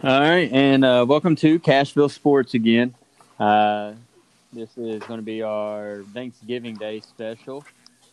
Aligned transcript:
All 0.00 0.20
right, 0.20 0.48
and 0.52 0.84
uh, 0.84 1.04
welcome 1.08 1.34
to 1.36 1.58
Cashville 1.58 2.08
Sports 2.08 2.54
again. 2.54 2.94
Uh, 3.36 3.94
this 4.52 4.78
is 4.78 5.02
going 5.02 5.18
to 5.18 5.24
be 5.24 5.42
our 5.42 6.04
Thanksgiving 6.14 6.76
Day 6.76 7.00
special. 7.00 7.64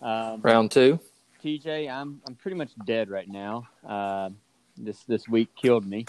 Um, 0.02 0.42
Round 0.42 0.71
two. 0.71 1.00
TJ, 1.44 1.88
I'm 1.88 2.21
I'm 2.26 2.34
pretty 2.34 2.57
much 2.57 2.71
dead 2.88 3.12
right 3.12 3.28
now. 3.29 3.68
Uh, 3.88 4.32
this 4.76 5.04
this 5.04 5.28
week 5.28 5.50
killed 5.56 5.86
me. 5.86 6.07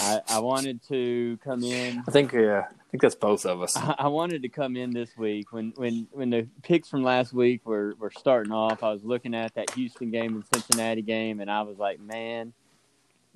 I, 0.00 0.20
I 0.30 0.38
wanted 0.38 0.80
to 0.88 1.38
come 1.44 1.62
in. 1.62 2.02
I 2.08 2.10
think 2.10 2.32
yeah, 2.32 2.64
I 2.70 2.90
think 2.90 3.02
that's 3.02 3.14
both 3.14 3.44
of 3.44 3.60
us. 3.60 3.76
I, 3.76 3.96
I 3.98 4.06
wanted 4.08 4.40
to 4.42 4.48
come 4.48 4.76
in 4.76 4.92
this 4.92 5.10
week 5.18 5.52
when 5.52 5.74
when 5.76 6.06
when 6.10 6.30
the 6.30 6.48
picks 6.62 6.88
from 6.88 7.02
last 7.02 7.34
week 7.34 7.60
were 7.66 7.94
were 7.98 8.12
starting 8.16 8.50
off. 8.50 8.82
I 8.82 8.92
was 8.92 9.04
looking 9.04 9.34
at 9.34 9.56
that 9.56 9.72
Houston 9.72 10.10
game 10.10 10.36
and 10.36 10.44
Cincinnati 10.54 11.02
game, 11.02 11.40
and 11.40 11.50
I 11.50 11.60
was 11.60 11.76
like, 11.76 12.00
man, 12.00 12.54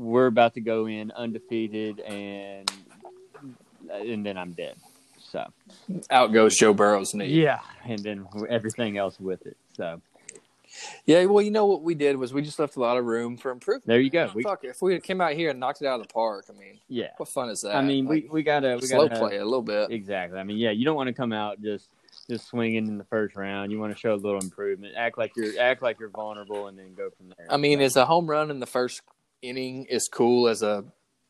we're 0.00 0.27
about 0.27 0.54
to 0.54 0.60
go 0.60 0.86
in 0.86 1.10
undefeated, 1.10 2.00
and 2.00 2.70
and 3.92 4.24
then 4.24 4.38
I'm 4.38 4.52
dead. 4.52 4.76
So 5.18 5.46
Out 6.10 6.32
goes 6.32 6.56
Joe 6.56 6.73
Burrow's 6.74 7.14
knee. 7.14 7.26
yeah, 7.26 7.60
and 7.84 7.98
then 8.00 8.26
everything 8.48 8.96
else 8.98 9.20
with 9.20 9.46
it. 9.46 9.56
So 9.74 10.00
Yeah, 11.04 11.24
well, 11.26 11.42
you 11.45 11.50
know 11.50 11.66
what 11.66 11.82
we 11.82 11.95
did 11.95 12.16
was 12.16 12.32
we 12.32 12.42
just 12.42 12.59
left 12.59 12.76
a 12.76 12.80
lot 12.80 12.96
of 12.96 13.04
room 13.04 13.36
for 13.36 13.51
improvement. 13.51 13.87
there 13.87 14.01
you 14.01 14.10
go. 14.10 14.30
We, 14.34 14.43
Fuck, 14.43 14.65
if 14.65 14.80
we 14.82 14.98
came 15.01 15.21
out 15.21 15.32
here 15.34 15.51
and 15.51 15.60
knocked 15.60 15.82
it 15.82 15.87
out 15.87 16.01
of 16.01 16.06
the 16.09 16.12
park, 16.12 16.46
I 16.48 16.59
mean, 16.59 16.78
yeah, 16.88 17.09
what 17.18 17.28
fun 17.28 17.51
is 17.51 17.60
that? 17.60 17.76
I 17.76 17.82
mean, 17.82 18.06
we 18.06 18.23
Like, 18.23 18.32
we 18.32 18.43
gotta 18.43 18.78
we 18.80 18.87
slow 18.87 19.06
gotta 19.06 19.21
play 19.21 19.37
it 19.37 19.43
a 19.43 19.45
little 19.45 19.62
bit. 19.62 19.90
Exactly. 19.90 20.38
I 20.38 20.43
mean, 20.45 20.56
yeah, 20.56 20.71
you 20.71 20.84
don't 20.84 20.96
want 20.96 21.09
to 21.09 21.15
come 21.15 21.32
out 21.32 21.60
just 21.62 21.88
just 22.28 22.48
swinging 22.48 22.88
in 22.88 22.98
the 22.98 23.04
first 23.04 23.37
round. 23.37 23.71
You 23.71 23.78
want 23.78 23.93
to 23.93 23.98
show 23.98 24.15
a 24.15 24.16
little 24.16 24.40
improvement. 24.40 24.95
Act 24.96 25.18
like 25.18 25.32
you're 25.37 25.60
act 25.60 25.82
like 25.82 26.01
you're 26.01 26.09
vulnerable, 26.09 26.66
and 26.68 26.78
then 26.78 26.95
go 26.95 27.10
from 27.10 27.32
there. 27.37 27.46
I 27.51 27.56
mean, 27.56 27.78
So, 27.78 27.84
is 27.84 27.96
a 27.96 28.06
home 28.06 28.28
run 28.28 28.51
in 28.51 28.59
the 28.59 28.66
first 28.66 29.02
inning 29.43 29.87
as 29.91 30.09
cool 30.09 30.49
as 30.49 30.63
a 30.63 30.85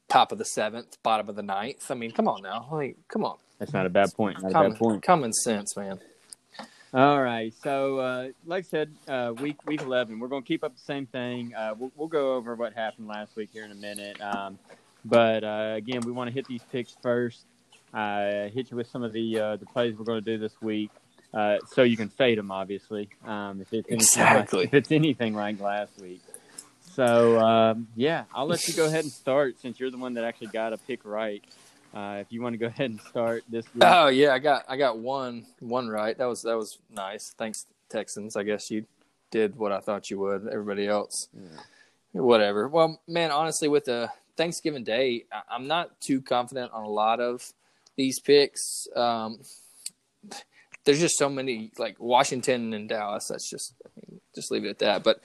top 0.09 0.33
of 0.33 0.39
the 0.39 0.45
seventh, 0.45 0.97
bottom 1.03 1.29
of 1.29 1.37
the 1.37 1.43
ninth? 1.43 1.91
I 1.91 1.95
mean, 1.95 2.11
come 2.11 2.29
on 2.29 2.43
now, 2.43 2.69
like, 2.71 2.97
come 3.09 3.25
on, 3.25 3.37
that's 3.59 3.73
not 3.73 3.87
a 3.87 3.91
bad 3.91 4.13
point. 4.15 4.43
Not 4.43 4.51
a 4.51 4.55
common, 4.55 4.71
bad 4.73 4.79
point. 4.79 5.03
common 5.03 5.33
sense, 5.33 5.77
man. 5.77 6.01
All 6.93 7.23
right. 7.23 7.55
So, 7.63 7.99
uh, 7.99 8.29
like 8.45 8.65
I 8.65 8.69
said, 8.69 8.93
uh, 9.07 9.33
week 9.41 9.65
week 9.65 9.81
eleven, 9.81 10.19
we're 10.19 10.27
going 10.27 10.43
to 10.43 10.49
keep 10.49 10.65
up 10.65 10.75
the 10.75 10.83
same 10.83 11.07
thing. 11.07 11.55
Uh, 11.55 11.75
we'll, 11.79 11.93
we'll 11.95 12.09
go 12.09 12.35
over 12.35 12.57
what 12.57 12.73
happened 12.73 13.07
last 13.07 13.37
week 13.37 13.51
here 13.53 13.65
in 13.65 13.71
a 13.71 13.77
minute. 13.77 14.21
Um, 14.21 14.59
but 15.05 15.45
uh, 15.45 15.75
again, 15.77 16.01
we 16.05 16.11
want 16.11 16.29
to 16.29 16.35
hit 16.35 16.47
these 16.47 16.63
picks 16.73 16.97
first. 17.01 17.45
Uh, 17.95 18.49
hit 18.49 18.73
you 18.73 18.77
with 18.77 18.89
some 18.89 19.05
of 19.05 19.13
the 19.13 19.39
uh, 19.39 19.57
the 19.57 19.67
plays 19.67 19.95
we're 19.97 20.05
going 20.05 20.23
to 20.23 20.33
do 20.33 20.37
this 20.37 20.61
week, 20.61 20.91
uh, 21.33 21.59
so 21.69 21.85
you 21.85 21.97
can 21.97 22.09
fade 22.09 22.39
them. 22.39 22.51
Obviously, 22.51 23.09
um, 23.25 23.61
if 23.61 23.73
it's 23.73 23.89
anything 23.89 23.95
Exactly. 23.95 24.59
like, 24.59 24.69
if 24.69 24.75
it's 24.75 24.91
anything 24.91 25.35
like 25.35 25.61
last 25.61 25.93
week. 26.01 26.23
So 26.95 27.39
um, 27.39 27.89
yeah, 27.95 28.25
I'll 28.35 28.47
let 28.47 28.67
you 28.67 28.75
go 28.75 28.87
ahead 28.87 29.05
and 29.05 29.13
start 29.13 29.61
since 29.61 29.79
you're 29.79 29.91
the 29.91 29.99
one 29.99 30.15
that 30.15 30.25
actually 30.25 30.49
got 30.49 30.73
a 30.73 30.79
pick 30.79 31.05
right. 31.05 31.43
Uh, 31.95 32.19
if 32.21 32.29
you 32.31 32.41
want 32.43 32.53
to 32.55 32.59
go 32.59 32.67
ahead 32.67 32.91
and 32.91 33.01
start 33.01 33.43
this 33.49 33.65
week. 33.75 33.83
Oh 33.85 34.09
yeah, 34.09 34.33
I 34.33 34.39
got 34.39 34.65
I 34.69 34.77
got 34.77 34.99
one 34.99 35.47
one 35.61 35.89
right. 35.89 36.17
That 36.17 36.27
was 36.27 36.43
that 36.43 36.57
was 36.57 36.79
nice. 36.91 37.35
Thanks 37.37 37.67
Texans. 37.89 38.37
I 38.37 38.43
guess 38.45 38.71
you 38.71 38.87
did 39.31 39.57
what 39.57 39.73
I 39.73 39.81
thought 39.81 40.11
you 40.11 40.19
would. 40.21 40.47
Everybody 40.49 40.87
else, 40.87 41.29
whatever. 42.13 42.69
Well, 42.69 43.01
man, 43.09 43.31
honestly, 43.31 43.69
with 43.69 43.85
the 43.87 44.11
Thanksgiving 44.37 44.85
Day, 44.85 45.25
I- 45.33 45.43
I'm 45.55 45.67
not 45.67 46.01
too 46.01 46.21
confident 46.21 46.73
on 46.73 46.85
a 46.85 46.89
lot 46.89 47.21
of 47.21 47.53
these 47.97 48.21
picks. 48.21 48.87
Um, 48.97 49.41
there's 50.85 51.01
just 51.01 51.19
so 51.19 51.29
many 51.29 51.73
like 51.79 51.97
Washington 51.99 52.73
and 52.73 52.89
Dallas. 52.89 53.27
That's 53.29 53.49
just 53.51 53.75
I 53.85 53.89
mean, 53.97 54.21
just 54.35 54.51
leave 54.51 54.65
it 54.65 54.71
at 54.71 54.79
that. 54.79 55.03
But 55.03 55.21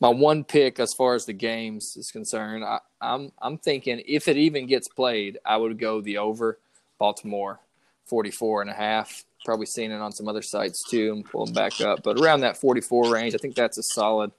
my 0.00 0.08
one 0.08 0.44
pick 0.44 0.78
as 0.78 0.92
far 0.96 1.14
as 1.14 1.24
the 1.24 1.32
games 1.32 1.94
is 1.96 2.10
concerned, 2.10 2.64
I, 2.64 2.80
I'm 3.00 3.32
I'm 3.40 3.58
thinking 3.58 4.02
if 4.06 4.28
it 4.28 4.36
even 4.36 4.66
gets 4.66 4.88
played, 4.88 5.38
I 5.44 5.56
would 5.56 5.78
go 5.78 6.00
the 6.00 6.18
over 6.18 6.58
Baltimore 6.98 7.60
44 8.06 8.62
and 8.62 8.70
a 8.70 8.74
half. 8.74 9.24
Probably 9.44 9.66
seen 9.66 9.90
it 9.90 10.00
on 10.00 10.12
some 10.12 10.28
other 10.28 10.42
sites 10.42 10.82
too 10.90 11.12
and 11.12 11.24
pull 11.24 11.46
them 11.46 11.54
back 11.54 11.80
up. 11.80 12.02
But 12.02 12.20
around 12.20 12.40
that 12.40 12.56
44 12.56 13.12
range, 13.12 13.34
I 13.34 13.38
think 13.38 13.54
that's 13.54 13.78
a 13.78 13.82
solid 13.94 14.32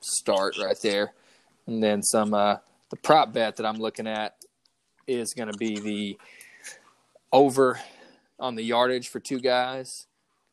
start 0.00 0.58
right 0.58 0.78
there. 0.82 1.12
And 1.66 1.82
then 1.82 2.02
some 2.02 2.34
uh 2.34 2.56
the 2.90 2.96
prop 2.96 3.32
bet 3.32 3.56
that 3.56 3.66
I'm 3.66 3.78
looking 3.78 4.06
at 4.06 4.36
is 5.06 5.34
going 5.34 5.50
to 5.50 5.58
be 5.58 5.78
the 5.78 6.18
over 7.32 7.78
on 8.40 8.54
the 8.54 8.62
yardage 8.62 9.08
for 9.08 9.20
two 9.20 9.40
guys. 9.40 10.06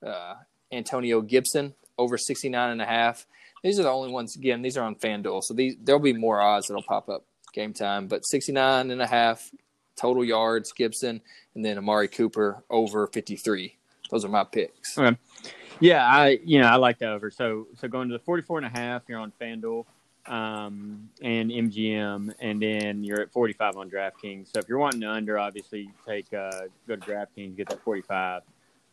Uh, 0.06 0.36
Antonio 0.72 1.22
Gibson 1.22 1.74
over 1.98 2.18
69 2.18 2.72
and 2.72 2.82
a 2.82 2.86
half. 2.86 3.26
These 3.66 3.80
are 3.80 3.84
the 3.84 3.90
only 3.90 4.12
ones 4.12 4.36
again, 4.36 4.62
these 4.62 4.78
are 4.78 4.84
on 4.84 4.94
FanDuel. 4.94 5.44
So 5.44 5.56
these 5.56 5.76
there'll 5.84 6.00
be 6.00 6.14
more 6.14 6.40
odds 6.40 6.68
that'll 6.68 6.84
pop 6.84 7.10
up 7.10 7.26
game 7.52 7.74
time, 7.74 8.06
but 8.06 8.24
69 8.24 8.92
and 8.92 9.02
a 9.02 9.08
half 9.08 9.50
total 9.96 10.24
yards 10.24 10.72
Gibson 10.72 11.20
and 11.56 11.66
then 11.66 11.80
Amari 11.80 12.08
Cooper 12.08 12.64
over 12.70 13.08
53. 13.08 13.76
Those 14.12 14.24
are 14.24 14.30
my 14.30 14.44
picks. 14.44 14.96
Okay. 14.96 15.18
Yeah, 15.80 16.06
I 16.06 16.40
you 16.46 16.60
know 16.60 16.68
I 16.68 16.76
like 16.76 17.00
the 17.00 17.10
over. 17.10 17.32
So 17.32 17.66
so 17.76 17.88
going 17.88 18.08
to 18.08 18.14
the 18.14 18.24
44 18.24 18.60
and 18.60 18.68
a 18.68 18.70
half, 18.70 19.02
you're 19.08 19.18
on 19.18 19.34
FanDuel 19.42 19.84
um, 20.28 21.10
and 21.24 21.50
MGM, 21.50 22.36
and 22.40 22.62
then 22.62 23.04
you're 23.04 23.22
at 23.22 23.32
45 23.32 23.78
on 23.78 23.90
DraftKings. 23.90 24.54
So 24.54 24.60
if 24.60 24.70
you're 24.70 24.78
wanting 24.78 25.02
to 25.02 25.10
under, 25.10 25.40
obviously 25.40 25.90
take 26.08 26.32
uh, 26.36 26.68
go 26.88 26.98
to 26.98 26.98
DraftKings, 26.98 27.58
get 27.58 27.70
that 27.70 27.82
45. 27.82 28.44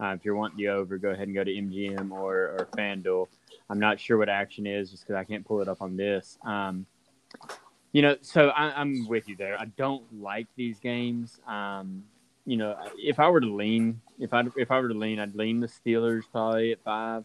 Uh, 0.02 0.14
if 0.14 0.24
you're 0.24 0.34
wanting 0.34 0.56
the 0.56 0.68
over, 0.68 0.98
go 0.98 1.10
ahead 1.10 1.28
and 1.28 1.34
go 1.34 1.44
to 1.44 1.50
MGM 1.50 2.10
or, 2.10 2.34
or 2.34 2.68
FanDuel. 2.76 3.28
I'm 3.70 3.78
not 3.78 4.00
sure 4.00 4.18
what 4.18 4.28
action 4.28 4.66
is 4.66 4.90
just 4.90 5.04
because 5.04 5.14
I 5.14 5.22
can't 5.22 5.46
pull 5.46 5.60
it 5.60 5.68
up 5.68 5.80
on 5.80 5.96
this. 5.96 6.38
Um, 6.44 6.86
you 7.92 8.02
know, 8.02 8.16
so 8.20 8.48
I, 8.48 8.80
I'm 8.80 9.06
with 9.06 9.28
you 9.28 9.36
there. 9.36 9.56
I 9.60 9.66
don't 9.66 10.02
like 10.20 10.48
these 10.56 10.80
games. 10.80 11.38
Um, 11.46 12.02
you 12.46 12.56
know, 12.56 12.76
if 12.98 13.20
I 13.20 13.28
were 13.28 13.40
to 13.40 13.54
lean, 13.54 14.00
if 14.18 14.34
I 14.34 14.44
if 14.56 14.72
I 14.72 14.80
were 14.80 14.88
to 14.88 14.94
lean, 14.94 15.20
I'd 15.20 15.36
lean 15.36 15.60
the 15.60 15.68
Steelers 15.68 16.22
probably 16.32 16.72
at 16.72 16.82
five. 16.82 17.24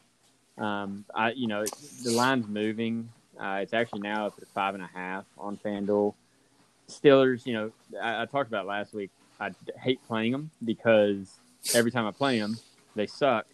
Um, 0.57 1.05
I 1.15 1.31
you 1.31 1.47
know 1.47 1.65
the 2.03 2.11
line's 2.11 2.47
moving. 2.47 3.09
Uh, 3.39 3.59
it's 3.61 3.73
actually 3.73 4.01
now 4.01 4.27
up 4.27 4.35
at 4.39 4.47
five 4.49 4.75
and 4.75 4.83
a 4.83 4.89
half 4.93 5.25
on 5.37 5.57
FanDuel. 5.57 6.13
Steelers, 6.89 7.45
you 7.45 7.53
know, 7.53 7.71
I, 8.01 8.23
I 8.23 8.25
talked 8.25 8.49
about 8.49 8.67
last 8.67 8.93
week. 8.93 9.09
I 9.39 9.51
hate 9.79 9.99
playing 10.07 10.31
them 10.31 10.51
because 10.63 11.39
every 11.75 11.91
time 11.91 12.05
I 12.05 12.11
play 12.11 12.39
them, 12.39 12.57
they 12.97 13.07
suck. 13.07 13.45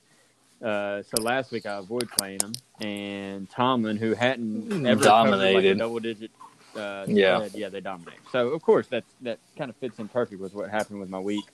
Uh, 0.63 1.03
so 1.03 1.21
last 1.21 1.51
week 1.51 1.65
I 1.65 1.77
avoid 1.77 2.09
playing 2.09 2.39
them, 2.39 2.53
and 2.79 3.49
Tomlin, 3.49 3.97
who 3.97 4.13
hadn't 4.13 4.85
ever 4.85 5.03
Dominated. 5.03 5.77
double 5.77 5.99
digit, 5.99 6.31
uh, 6.75 7.05
Yeah. 7.07 7.47
yeah, 7.53 7.69
they 7.69 7.81
dominate. 7.81 8.19
So 8.31 8.49
of 8.49 8.61
course 8.61 8.87
that 8.87 9.03
that 9.21 9.39
kind 9.57 9.69
of 9.69 9.75
fits 9.77 9.99
in 9.99 10.07
perfect 10.07 10.41
with 10.41 10.53
what 10.53 10.69
happened 10.69 10.99
with 11.01 11.09
my 11.09 11.19
week. 11.19 11.45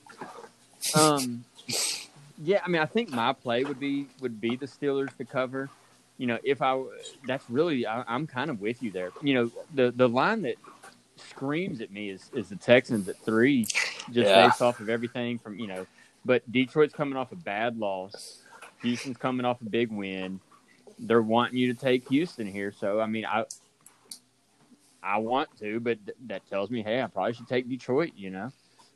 Um, 0.96 1.44
yeah, 2.42 2.62
I 2.64 2.70
mean, 2.70 2.82
I 2.82 2.86
think 2.86 3.10
my 3.10 3.34
play 3.34 3.64
would 3.64 3.80
be 3.80 4.08
would 4.22 4.40
be 4.40 4.56
the 4.56 4.68
Steelers 4.68 5.16
to 5.18 5.26
cover. 5.26 5.70
You 6.18 6.28
know, 6.28 6.38
if 6.44 6.62
I 6.62 6.82
that's 7.26 7.50
really 7.50 7.88
I, 7.88 8.04
I'm 8.08 8.28
kind 8.28 8.50
of 8.52 8.62
with 8.62 8.84
you 8.84 8.92
there. 8.92 9.12
You 9.22 9.34
know, 9.34 9.52
the 9.74 9.92
the 9.92 10.08
line 10.08 10.44
that 10.44 10.56
screams 11.18 11.82
at 11.82 11.92
me 11.92 12.10
is 12.12 12.30
is 12.34 12.50
the 12.50 12.56
Texans 12.58 13.10
at 13.10 13.18
three, 13.18 13.64
just 14.12 14.30
Yeah. 14.30 14.46
based 14.46 14.62
off 14.62 14.80
of 14.80 14.90
everything 14.90 15.40
from 15.40 15.60
you 15.60 15.68
know. 15.68 15.88
But 16.25 16.50
Detroit's 16.52 16.94
coming 16.94 17.18
off 17.18 17.31
a 17.31 17.35
bad 17.35 17.78
loss. 17.78 18.44
Houston's 18.81 19.18
coming 19.18 19.46
off 19.46 19.62
a 19.62 19.66
big 19.66 19.91
win. 19.91 20.40
They're 20.97 21.22
wanting 21.22 21.57
you 21.57 21.73
to 21.73 21.79
take 21.79 22.08
Houston 22.09 22.47
here, 22.47 22.72
so 22.72 22.99
I 22.99 23.05
mean, 23.05 23.26
I 23.26 23.46
I 25.02 25.17
want 25.17 25.49
to, 25.59 25.79
but 25.79 26.05
th- 26.05 26.17
that 26.28 26.47
tells 26.49 26.70
me, 26.70 26.84
hey, 26.84 27.02
I 27.02 27.08
probably 27.08 27.34
should 27.34 27.47
take 27.47 27.70
Detroit. 27.70 28.11
You 28.16 28.32
know. 28.32 28.52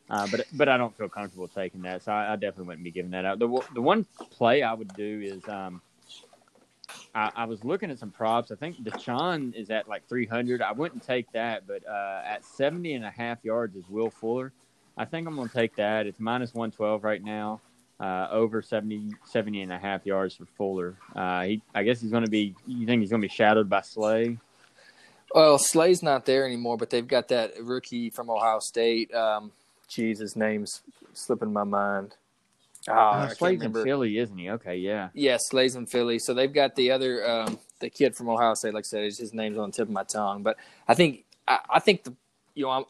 Uh, 0.10 0.28
but 0.30 0.46
but 0.54 0.68
I 0.68 0.78
don't 0.78 0.96
feel 0.98 1.08
comfortable 1.08 1.48
taking 1.48 1.82
that, 1.84 2.04
so 2.04 2.12
I, 2.12 2.34
I 2.34 2.36
definitely 2.36 2.68
wouldn't 2.68 2.84
be 2.84 2.92
giving 2.92 3.12
that 3.12 3.26
out. 3.26 3.40
The 3.40 3.62
the 3.74 3.82
one 3.82 4.06
play 4.32 4.62
I 4.62 4.74
would 4.74 4.94
do 4.96 5.22
is 5.24 5.48
um, 5.48 5.82
I, 7.16 7.32
I 7.36 7.46
was 7.46 7.64
looking 7.64 7.92
at 7.92 8.00
some 8.00 8.12
props. 8.12 8.52
I 8.52 8.56
think 8.56 8.84
Deshaun 8.84 9.54
is 9.56 9.70
at 9.70 9.88
like 9.88 10.08
300. 10.08 10.62
I 10.62 10.72
wouldn't 10.72 11.04
take 11.04 11.32
that, 11.32 11.68
but 11.68 11.88
uh, 11.88 12.22
at 12.26 12.44
70 12.44 12.94
and 12.94 13.06
a 13.06 13.10
half 13.10 13.44
yards 13.44 13.76
is 13.76 13.88
Will 13.90 14.10
Fuller. 14.10 14.52
I 14.98 15.06
think 15.06 15.28
I'm 15.28 15.36
going 15.36 15.48
to 15.50 15.54
take 15.54 15.76
that. 15.78 16.06
It's 16.08 16.20
minus 16.20 16.54
112 16.54 17.04
right 17.04 17.24
now. 17.24 17.62
Uh, 18.00 18.28
over 18.32 18.62
70, 18.62 19.14
70 19.26 19.62
and 19.62 19.72
a 19.72 19.78
half 19.78 20.06
yards 20.06 20.36
for 20.36 20.46
Fuller. 20.58 20.96
Uh, 21.16 21.44
he, 21.44 21.62
I 21.74 21.84
guess 21.84 22.02
he's 22.02 22.12
going 22.12 22.26
to 22.26 22.30
be. 22.30 22.54
You 22.68 22.86
think 22.86 23.02
he's 23.02 23.10
going 23.10 23.22
to 23.22 23.28
be 23.28 23.34
shadowed 23.34 23.70
by 23.70 23.82
Slay? 23.82 24.38
Well, 25.34 25.58
Slay's 25.58 26.04
not 26.04 26.26
there 26.26 26.46
anymore, 26.46 26.78
but 26.78 26.90
they've 26.90 27.08
got 27.08 27.30
that 27.30 27.54
rookie 27.62 28.10
from 28.10 28.30
Ohio 28.30 28.60
State. 28.60 29.14
Um, 29.14 29.52
geez, 29.88 30.20
his 30.20 30.36
name's 30.36 30.82
slipping 31.14 31.54
my 31.54 31.64
mind. 31.64 32.16
Oh, 32.90 32.94
Uh, 32.94 33.30
Slay's 33.30 33.62
in. 33.62 33.74
Philly, 33.74 34.18
isn't 34.18 34.38
he? 34.38 34.50
Okay, 34.50 34.76
yeah. 34.78 35.10
Yeah, 35.14 35.38
Slay's 35.40 35.76
in 35.76 35.86
Philly. 35.86 36.20
So 36.20 36.34
they've 36.34 36.52
got 36.54 36.76
the 36.76 36.92
other 36.92 37.28
um, 37.30 37.58
the 37.80 37.90
kid 37.90 38.16
from 38.16 38.28
Ohio 38.30 38.54
State. 38.56 38.74
Like 38.74 38.84
I 38.84 38.88
said, 38.88 39.04
his- 39.06 39.20
his 39.20 39.34
name's 39.34 39.58
on 39.58 39.70
the 39.70 39.76
tip 39.78 39.88
of 39.88 39.94
my 39.94 40.04
tongue. 40.04 40.44
But 40.44 40.58
I 40.88 40.94
think 40.94 41.24
I, 41.48 41.60
I 41.70 41.80
think 41.80 42.04
the 42.04 42.14
you 42.54 42.66
know 42.66 42.72
I'm, 42.72 42.84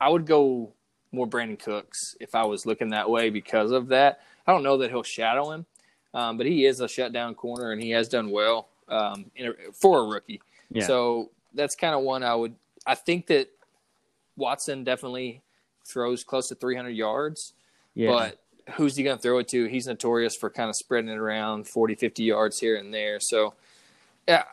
I 0.00 0.08
would 0.10 0.26
go 0.26 0.72
more 1.14 1.26
Brandin 1.26 1.58
Cooks 1.58 2.16
if 2.20 2.34
I 2.34 2.44
was 2.44 2.66
looking 2.66 2.90
that 2.90 3.08
way 3.08 3.30
because 3.30 3.70
of 3.70 3.88
that. 3.88 4.20
I 4.46 4.52
don't 4.52 4.62
know 4.62 4.78
that 4.78 4.90
he'll 4.90 5.02
shadow 5.02 5.50
him, 5.50 5.66
um, 6.12 6.36
but 6.36 6.46
he 6.46 6.66
is 6.66 6.80
a 6.80 6.88
shutdown 6.88 7.34
corner 7.34 7.72
and 7.72 7.82
he 7.82 7.90
has 7.90 8.08
done 8.08 8.30
well 8.30 8.68
um, 8.88 9.30
in 9.36 9.46
a, 9.46 9.52
for 9.72 10.00
a 10.00 10.04
rookie. 10.04 10.42
Yeah. 10.70 10.86
So 10.86 11.30
that's 11.54 11.74
kind 11.74 11.94
of 11.94 12.02
one 12.02 12.22
I 12.22 12.34
would. 12.34 12.54
I 12.86 12.94
think 12.94 13.26
that 13.28 13.48
Watson 14.36 14.84
definitely 14.84 15.42
throws 15.86 16.24
close 16.24 16.48
to 16.48 16.54
300 16.54 16.90
yards, 16.90 17.54
Yeah. 17.94 18.10
but 18.10 18.40
who's 18.74 18.96
he 18.96 19.04
going 19.04 19.16
to 19.16 19.22
throw 19.22 19.38
it 19.38 19.48
to? 19.48 19.66
He's 19.66 19.86
notorious 19.86 20.36
for 20.36 20.50
kind 20.50 20.68
of 20.68 20.76
spreading 20.76 21.10
it 21.10 21.18
around 21.18 21.68
40, 21.68 21.94
50 21.94 22.22
yards 22.22 22.58
here 22.58 22.76
and 22.76 22.92
there. 22.92 23.20
So, 23.20 23.54
yeah, 24.26 24.44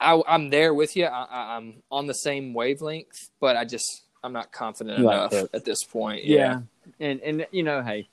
I, 0.00 0.14
I, 0.14 0.34
am 0.34 0.50
there 0.50 0.74
with 0.74 0.96
you. 0.96 1.06
I, 1.06 1.56
I'm 1.56 1.82
on 1.90 2.06
the 2.06 2.14
same 2.14 2.54
wavelength, 2.54 3.30
but 3.40 3.56
I 3.56 3.64
just 3.64 4.03
I'm 4.24 4.32
not 4.32 4.50
confident 4.50 5.00
Like 5.00 5.14
enough 5.16 5.30
that. 5.30 5.54
at 5.54 5.64
this 5.64 5.84
point. 5.84 6.24
yeah. 6.24 6.60
And 6.98 7.20
and 7.20 7.46
you 7.52 7.62
know, 7.62 7.82
hey, 7.82 8.08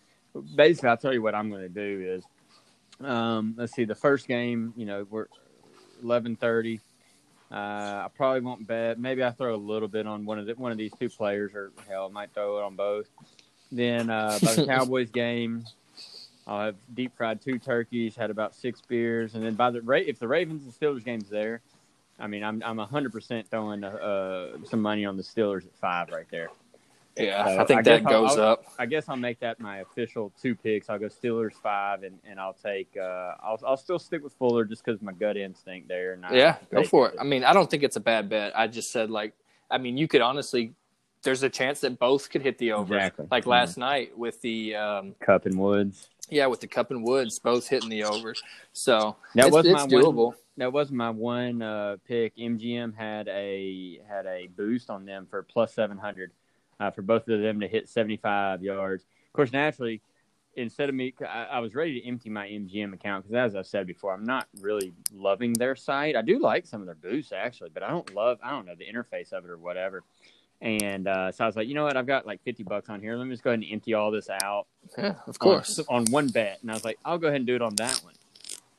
basically, 0.56 0.90
I'll 0.90 0.98
tell 0.98 1.14
you 1.14 1.22
what 1.22 1.34
I'm 1.34 1.50
going 1.50 1.62
to 1.64 1.70
do 1.70 2.18
is, 2.18 3.06
um, 3.06 3.56
let's 3.58 3.74
see, 3.74 3.86
the 3.86 3.96
first 3.96 4.28
game, 4.28 4.74
you 4.78 4.86
know, 4.86 5.08
we're 5.10 5.28
eleven 6.04 6.36
thirty. 6.36 6.80
Uh, 7.52 8.06
I 8.06 8.08
probably 8.16 8.42
won't 8.42 8.66
bet. 8.68 8.98
Maybe 9.00 9.24
I 9.24 9.32
throw 9.32 9.56
a 9.56 9.58
little 9.58 9.90
bit 9.90 10.08
on 10.08 10.24
one 10.26 10.40
of 10.40 10.46
the, 10.46 10.54
one 10.54 10.72
of 10.72 10.78
these 10.78 10.92
two 10.98 11.10
players, 11.10 11.54
or 11.54 11.72
hell, 11.90 12.08
I 12.10 12.12
might 12.12 12.34
throw 12.34 12.60
it 12.60 12.64
on 12.64 12.76
both. 12.76 13.08
Then 13.72 14.10
uh, 14.10 14.38
by 14.42 14.54
the 14.54 14.66
Cowboys 14.68 15.10
game, 15.12 15.66
I'll 16.48 16.66
have 16.68 16.76
deep 16.94 17.16
fried 17.18 17.42
two 17.42 17.60
turkeys, 17.60 18.16
had 18.16 18.30
about 18.32 18.56
six 18.56 18.82
beers, 18.82 19.36
and 19.36 19.44
then 19.44 19.56
by 19.56 19.70
the 19.72 19.80
if 20.08 20.18
the 20.20 20.28
Ravens 20.30 20.64
and 20.64 20.74
Steelers 20.74 21.04
game's 21.04 21.30
there, 21.30 21.62
I 22.22 22.28
mean 22.28 22.44
I'm 22.44 22.62
I'm 22.66 22.78
hundred 22.78 23.12
percent 23.12 23.50
throwing 23.50 23.84
uh, 23.84 24.58
some 24.66 24.82
money 24.82 25.06
on 25.06 25.18
the 25.18 25.24
Steelers 25.24 25.66
at 25.66 25.76
five 25.76 26.10
right 26.10 26.28
there. 26.32 26.50
yeah. 27.18 27.58
I 27.60 27.66
think 27.66 27.80
I 27.80 27.84
that 27.84 28.04
goes 28.06 28.38
I'll- 28.38 28.52
up. 28.54 28.66
I 28.80 28.86
guess 28.86 29.10
I'll 29.10 29.18
make 29.18 29.40
that 29.42 29.60
my 29.60 29.80
official 29.80 30.32
two 30.42 30.56
picks. 30.56 30.90
I'll 30.90 30.98
go 31.00 31.08
Steelers 31.08 31.54
five, 31.54 32.04
and, 32.04 32.18
and 32.24 32.40
I'll 32.40 32.54
take. 32.54 32.96
Uh, 32.96 33.34
I'll 33.44 33.60
I'll 33.66 33.76
still 33.78 34.00
stick 34.00 34.24
with 34.24 34.34
Fuller 34.34 34.64
just 34.66 34.86
because 34.86 35.02
my 35.02 35.12
gut 35.12 35.36
instinct 35.36 35.88
there. 35.90 36.14
And 36.14 36.24
Yeah, 36.32 36.56
go 36.74 36.84
for 36.84 37.10
it. 37.10 37.16
I 37.20 37.24
mean, 37.24 37.44
I 37.44 37.52
don't 37.54 37.70
think 37.70 37.84
it's 37.84 37.98
a 37.98 38.00
bad 38.02 38.30
bet. 38.30 38.58
I 38.58 38.68
just 38.68 38.92
said 38.92 39.10
like, 39.10 39.34
I 39.70 39.78
mean, 39.78 39.98
you 39.98 40.08
could 40.08 40.22
honestly. 40.22 40.74
There's 41.24 41.44
a 41.44 41.50
chance 41.50 41.82
that 41.82 42.00
both 42.00 42.32
could 42.32 42.42
hit 42.42 42.58
the 42.58 42.72
over. 42.72 42.96
Exactly. 42.96 43.28
Like 43.30 43.44
Yeah. 43.46 43.50
last 43.52 43.78
night 43.78 44.18
with 44.18 44.42
the 44.42 44.74
um, 44.76 45.14
Kupp 45.20 45.46
and 45.46 45.56
Woods. 45.56 46.10
yeah 46.32 46.48
with 46.48 46.62
the 46.62 46.66
Kupp 46.68 46.90
and 46.90 47.04
Woods 47.04 47.38
both 47.38 47.68
hitting 47.68 47.90
the 47.90 48.04
over. 48.06 48.34
So 48.74 49.16
That 49.36 49.46
it's, 49.48 49.54
was 49.54 49.66
it's 49.68 49.74
my 49.82 49.86
doable. 49.88 50.28
one. 50.30 50.36
That 50.62 50.72
was 50.72 50.92
my 50.92 51.10
one 51.10 51.64
uh, 51.64 51.98
pick. 52.08 52.38
MGM 52.38 52.96
had 52.96 53.28
a 53.30 54.00
had 54.08 54.28
a 54.28 54.46
boost 54.56 54.92
on 54.92 55.06
them 55.06 55.26
for 55.28 55.42
plus 55.42 55.74
seven 55.74 55.98
hundred 55.98 56.34
uh, 56.80 56.92
for 56.92 57.02
both 57.02 57.28
of 57.30 57.42
them 57.42 57.62
to 57.62 57.68
hit 57.68 57.90
seventy 57.90 58.18
five 58.18 58.62
yards. 58.62 59.04
Of 59.26 59.34
course, 59.34 59.52
naturally, 59.52 60.02
instead 60.54 60.88
of 60.88 60.94
me, 60.94 61.16
I, 61.28 61.46
I 61.46 61.60
was 61.62 61.74
ready 61.74 62.00
to 62.00 62.08
empty 62.08 62.30
my 62.30 62.48
MGM 62.48 62.94
account 62.94 63.24
because, 63.28 63.54
as 63.54 63.56
I 63.56 63.64
said 63.64 63.88
before, 63.88 64.14
I'm 64.14 64.24
not 64.24 64.46
really 64.60 64.94
loving 65.12 65.54
their 65.54 65.76
site. 65.76 66.16
I 66.16 66.22
do 66.22 66.38
like 66.38 66.68
some 66.68 66.80
of 66.80 66.86
their 66.86 66.94
boosts 66.94 67.32
actually, 67.32 67.72
but 67.74 67.82
I 67.82 67.90
don't 67.90 68.14
love. 68.14 68.38
I 68.44 68.52
don't 68.52 68.68
know 68.68 68.76
the 68.78 68.86
interface 68.86 69.34
of 69.34 69.44
it 69.44 69.50
or 69.50 69.58
whatever. 69.58 70.04
And 70.62 71.08
uh, 71.08 71.32
so 71.32 71.44
I 71.44 71.48
was 71.48 71.56
like, 71.56 71.70
you 71.70 71.74
know 71.74 71.86
what? 71.86 71.98
I've 71.98 72.06
got 72.06 72.28
like 72.28 72.44
fifty 72.44 72.62
bucks 72.62 72.88
on 72.88 73.02
here. 73.02 73.16
Let 73.16 73.26
me 73.26 73.34
just 73.34 73.44
go 73.44 73.50
ahead 73.50 73.62
and 73.62 73.72
empty 73.72 73.96
all 73.96 74.12
this 74.12 74.30
out 74.30 74.68
Yeah, 74.96 75.16
of 75.26 75.40
course. 75.40 75.80
on, 75.80 76.06
on 76.06 76.06
one 76.12 76.28
bet, 76.28 76.60
and 76.62 76.70
I 76.70 76.76
was 76.76 76.86
like, 76.86 77.00
I'll 77.04 77.18
go 77.18 77.30
ahead 77.30 77.38
and 77.38 77.48
do 77.48 77.56
it 77.56 77.64
on 77.64 77.74
that 77.78 78.00
one. 78.04 78.14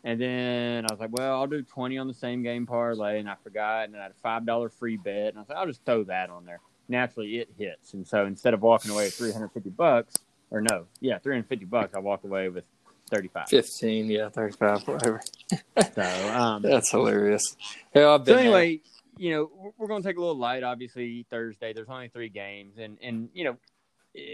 And 0.04 0.20
then 0.20 0.84
I 0.88 0.93
was 0.93 0.99
like, 1.00 1.10
well, 1.12 1.34
I'll 1.40 1.46
do 1.46 1.62
twenty 1.62 1.96
on 1.99 2.08
the 2.08 2.14
same 2.14 2.43
game 2.43 2.66
parlay, 2.66 3.20
and 3.20 3.28
I 3.31 3.37
forgot, 3.43 3.84
and 3.84 3.96
I 3.96 4.02
had 4.02 4.10
a 4.10 4.14
five 4.22 4.44
dollar 4.44 4.69
free 4.69 4.96
bet, 4.96 5.28
and 5.28 5.38
I 5.38 5.40
was 5.40 5.49
like, 5.49 5.58
I'll 5.58 5.66
just 5.66 5.84
throw 5.84 6.02
that 6.04 6.28
on 6.31 6.44
there. 6.44 6.60
Naturally, 6.88 7.38
it 7.38 7.50
hits, 7.56 7.94
and 7.94 8.06
so 8.06 8.26
instead 8.26 8.52
of 8.54 8.62
walking 8.62 8.90
away 8.90 9.04
with 9.04 9.14
three 9.14 9.32
hundred 9.32 9.52
fifty 9.52 9.70
bucks, 9.70 10.14
or 10.50 10.60
no, 10.60 10.87
yeah, 11.00 11.19
three 11.19 11.34
hundred 11.34 11.49
fifty 11.49 11.64
bucks, 11.66 11.94
I 11.94 12.00
walk 12.00 12.25
away 12.25 12.49
with 12.49 12.64
thirty 13.10 13.28
five. 13.28 13.49
Fifteen, 13.49 14.06
yeah, 14.10 14.28
thirty-five, 14.28 14.87
whatever. 14.88 15.20
So, 15.94 16.02
um, 16.34 16.62
That's 16.62 16.90
hilarious. 16.90 17.56
Yeah, 17.94 18.02
so 18.02 18.19
been 18.19 18.34
there. 18.37 18.38
anyway, 18.44 18.81
you 19.16 19.31
know, 19.31 19.50
we're- 19.54 19.72
we're 19.78 19.87
going 19.87 20.02
to 20.02 20.08
take 20.08 20.16
a 20.16 20.20
little 20.20 20.37
light. 20.38 20.62
Obviously, 20.64 21.25
Thursday. 21.31 21.72
There's 21.72 21.88
only 21.88 22.08
three 22.08 22.28
games, 22.28 22.78
and 22.78 22.99
and 23.02 23.28
you 23.34 23.44
know, 23.44 23.56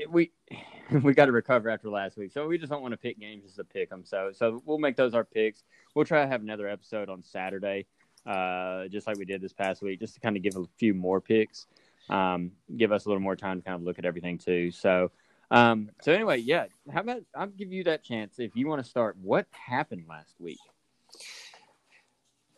we 0.09 0.33
we 1.03 1.15
got 1.15 1.27
to 1.27 1.33
recover 1.33 1.71
after 1.71 1.89
last 1.89 2.17
week, 2.17 2.33
so 2.33 2.47
we 2.47 2.59
just 2.59 2.71
don't 2.71 2.83
want 2.83 2.93
to 2.93 2.99
pick 2.99 3.19
games 3.19 3.45
just 3.45 3.57
to 3.57 3.65
pick 3.65 3.91
them. 3.91 4.05
So 4.05 4.31
so 4.33 4.63
we'll 4.65 4.79
make 4.79 4.97
those 4.97 5.15
our 5.15 5.25
picks. 5.25 5.63
We'll 5.95 6.05
try 6.05 6.23
to 6.23 6.29
have 6.29 6.43
another 6.43 6.69
episode 6.69 7.09
on 7.09 7.23
Saturday, 7.23 7.87
uh, 8.27 8.89
just 8.89 9.07
like 9.07 9.19
we 9.19 9.25
did 9.25 9.41
this 9.41 9.53
past 9.53 9.83
week, 9.83 10.01
just 10.01 10.15
to 10.15 10.21
kind 10.21 10.37
of 10.37 10.43
give 10.43 10.57
a 10.57 10.65
few 10.79 10.95
more 10.95 11.21
picks, 11.21 11.67
um, 12.09 12.53
give 12.77 12.93
us 12.93 13.07
a 13.07 13.09
little 13.09 13.23
more 13.23 13.37
time 13.37 13.61
to 13.61 13.65
kind 13.65 13.77
of 13.77 13.83
look 13.83 13.99
at 13.99 14.05
everything 14.05 14.39
too. 14.39 14.71
So. 14.71 15.11
Um, 15.51 15.89
so 16.03 16.13
anyway, 16.13 16.37
yeah, 16.41 16.67
how 16.93 17.01
about 17.01 17.23
I'll 17.35 17.47
give 17.47 17.73
you 17.73 17.85
that 17.85 18.05
chance 18.05 18.39
if 18.39 18.55
you 18.55 18.69
want 18.69 18.85
to 18.85 18.91
start. 18.91 19.17
What 19.23 19.47
happened 19.51 20.05
last 20.07 20.35
week? 20.39 20.59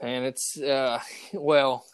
and 0.00 0.24
it's 0.24 0.58
uh, 0.60 1.00
well, 1.32 1.84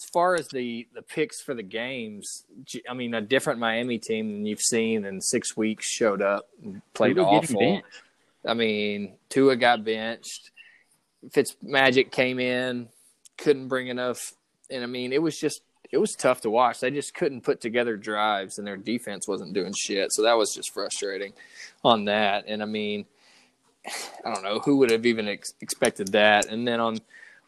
as 0.00 0.08
far 0.10 0.34
as 0.34 0.48
the 0.48 0.88
the 0.94 1.02
picks 1.02 1.42
for 1.42 1.54
the 1.54 1.62
games, 1.62 2.44
I 2.88 2.94
mean, 2.94 3.12
a 3.12 3.20
different 3.20 3.60
Miami 3.60 3.98
team 3.98 4.32
than 4.32 4.46
you've 4.46 4.62
seen 4.62 5.04
in 5.04 5.20
six 5.20 5.56
weeks 5.56 5.86
showed 5.86 6.22
up, 6.22 6.48
and 6.62 6.80
played 6.94 7.18
awful. 7.18 7.82
I 8.46 8.54
mean, 8.54 9.12
Tua 9.28 9.56
got 9.56 9.84
benched. 9.84 10.50
Fitzmagic 11.28 12.10
came 12.10 12.40
in, 12.40 12.88
couldn't 13.36 13.68
bring 13.68 13.88
enough, 13.88 14.32
and 14.70 14.82
I 14.82 14.86
mean, 14.86 15.12
it 15.12 15.20
was 15.20 15.38
just 15.38 15.60
it 15.92 15.98
was 15.98 16.12
tough 16.12 16.40
to 16.42 16.50
watch. 16.50 16.80
They 16.80 16.90
just 16.90 17.14
couldn't 17.14 17.42
put 17.42 17.60
together 17.60 17.98
drives, 17.98 18.56
and 18.56 18.66
their 18.66 18.78
defense 18.78 19.28
wasn't 19.28 19.52
doing 19.52 19.74
shit. 19.78 20.12
So 20.12 20.22
that 20.22 20.38
was 20.38 20.54
just 20.54 20.72
frustrating 20.72 21.34
on 21.84 22.06
that. 22.06 22.44
And 22.46 22.62
I 22.62 22.66
mean, 22.66 23.04
I 24.24 24.32
don't 24.32 24.44
know 24.44 24.60
who 24.60 24.78
would 24.78 24.90
have 24.90 25.04
even 25.04 25.28
ex- 25.28 25.52
expected 25.60 26.12
that. 26.12 26.46
And 26.46 26.66
then 26.66 26.80
on 26.80 27.00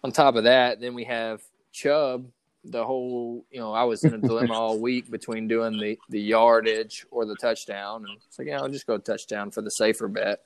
on 0.05 0.13
top 0.13 0.35
of 0.35 0.45
that, 0.45 0.81
then 0.81 0.93
we 0.93 1.05
have 1.05 1.41
Chubb. 1.73 2.27
The 2.65 2.85
whole, 2.85 3.45
you 3.51 3.59
know, 3.59 3.73
I 3.73 3.85
was 3.85 4.05
in 4.05 4.15
a 4.15 4.19
dilemma 4.19 4.55
all 4.55 4.79
week 4.81 5.11
between 5.11 5.49
doing 5.49 5.79
the 5.79 5.99
the 6.09 6.21
yardage 6.21 7.07
or 7.11 7.25
the 7.25 7.37
touchdown, 7.37 8.05
and 8.07 8.17
it's 8.27 8.39
like, 8.39 8.49
yeah, 8.49 8.61
I'll 8.61 8.69
just 8.69 8.87
go 8.87 8.99
touchdown 8.99 9.51
for 9.51 9.63
the 9.63 9.71
safer 9.71 10.09
bet. 10.09 10.43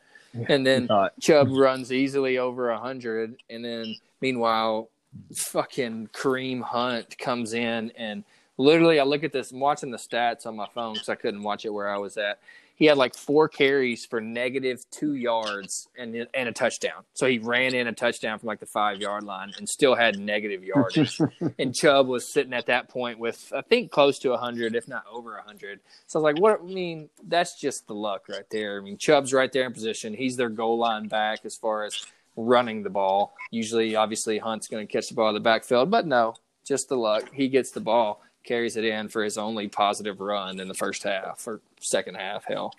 And 0.48 0.66
then 0.66 0.88
Chubb 1.20 1.48
runs 1.50 1.92
easily 1.92 2.38
over 2.38 2.70
a 2.70 2.78
hundred, 2.78 3.36
and 3.48 3.64
then 3.64 3.94
meanwhile, 4.20 4.90
fucking 5.34 6.10
Kareem 6.12 6.60
Hunt 6.62 7.16
comes 7.18 7.54
in 7.54 7.90
and 7.96 8.22
literally, 8.58 9.00
I 9.00 9.04
look 9.04 9.24
at 9.24 9.32
this. 9.32 9.52
I'm 9.52 9.60
watching 9.60 9.90
the 9.90 9.98
stats 9.98 10.46
on 10.46 10.56
my 10.56 10.66
phone 10.74 10.94
because 10.94 11.08
I 11.08 11.14
couldn't 11.14 11.42
watch 11.42 11.64
it 11.64 11.70
where 11.70 11.88
I 11.88 11.98
was 11.98 12.16
at. 12.16 12.38
He 12.76 12.84
had 12.84 12.98
like 12.98 13.14
four 13.14 13.48
carries 13.48 14.04
for 14.04 14.20
negative 14.20 14.84
two 14.90 15.14
yards 15.14 15.88
and 15.98 16.26
and 16.34 16.48
a 16.48 16.52
touchdown. 16.52 17.04
So 17.14 17.26
he 17.26 17.38
ran 17.38 17.74
in 17.74 17.86
a 17.86 17.92
touchdown 17.92 18.38
from 18.38 18.48
like 18.48 18.60
the 18.60 18.66
five 18.66 19.00
yard 19.00 19.24
line 19.24 19.52
and 19.56 19.66
still 19.68 19.94
had 19.94 20.18
negative 20.18 20.62
yardage. 20.62 21.18
and 21.58 21.74
Chubb 21.74 22.06
was 22.06 22.30
sitting 22.30 22.52
at 22.52 22.66
that 22.66 22.88
point 22.88 23.18
with 23.18 23.50
I 23.56 23.62
think 23.62 23.90
close 23.90 24.18
to 24.20 24.36
hundred, 24.36 24.76
if 24.76 24.86
not 24.86 25.04
over 25.10 25.42
hundred. 25.44 25.80
So 26.06 26.18
I 26.18 26.22
was 26.22 26.34
like, 26.34 26.42
what? 26.42 26.60
I 26.60 26.64
mean, 26.64 27.08
that's 27.26 27.58
just 27.58 27.86
the 27.86 27.94
luck 27.94 28.28
right 28.28 28.48
there. 28.50 28.78
I 28.78 28.82
mean, 28.82 28.98
Chubb's 28.98 29.32
right 29.32 29.50
there 29.50 29.64
in 29.64 29.72
position. 29.72 30.12
He's 30.12 30.36
their 30.36 30.50
goal 30.50 30.78
line 30.78 31.08
back 31.08 31.40
as 31.44 31.56
far 31.56 31.84
as 31.84 32.04
running 32.36 32.82
the 32.82 32.90
ball. 32.90 33.34
Usually, 33.50 33.96
obviously, 33.96 34.38
Hunt's 34.38 34.68
going 34.68 34.86
to 34.86 34.92
catch 34.92 35.08
the 35.08 35.14
ball 35.14 35.28
in 35.30 35.34
the 35.34 35.40
backfield, 35.40 35.90
but 35.90 36.06
no, 36.06 36.34
just 36.66 36.88
the 36.88 36.96
luck. 36.96 37.30
He 37.32 37.48
gets 37.48 37.70
the 37.70 37.80
ball, 37.80 38.22
carries 38.46 38.76
it 38.76 38.84
in 38.84 39.08
for 39.08 39.22
his 39.22 39.36
only 39.36 39.68
positive 39.68 40.20
run 40.20 40.60
in 40.60 40.68
the 40.68 40.74
first 40.74 41.02
half 41.02 41.46
or 41.46 41.60
second 41.80 42.14
half, 42.14 42.44
hell. 42.44 42.74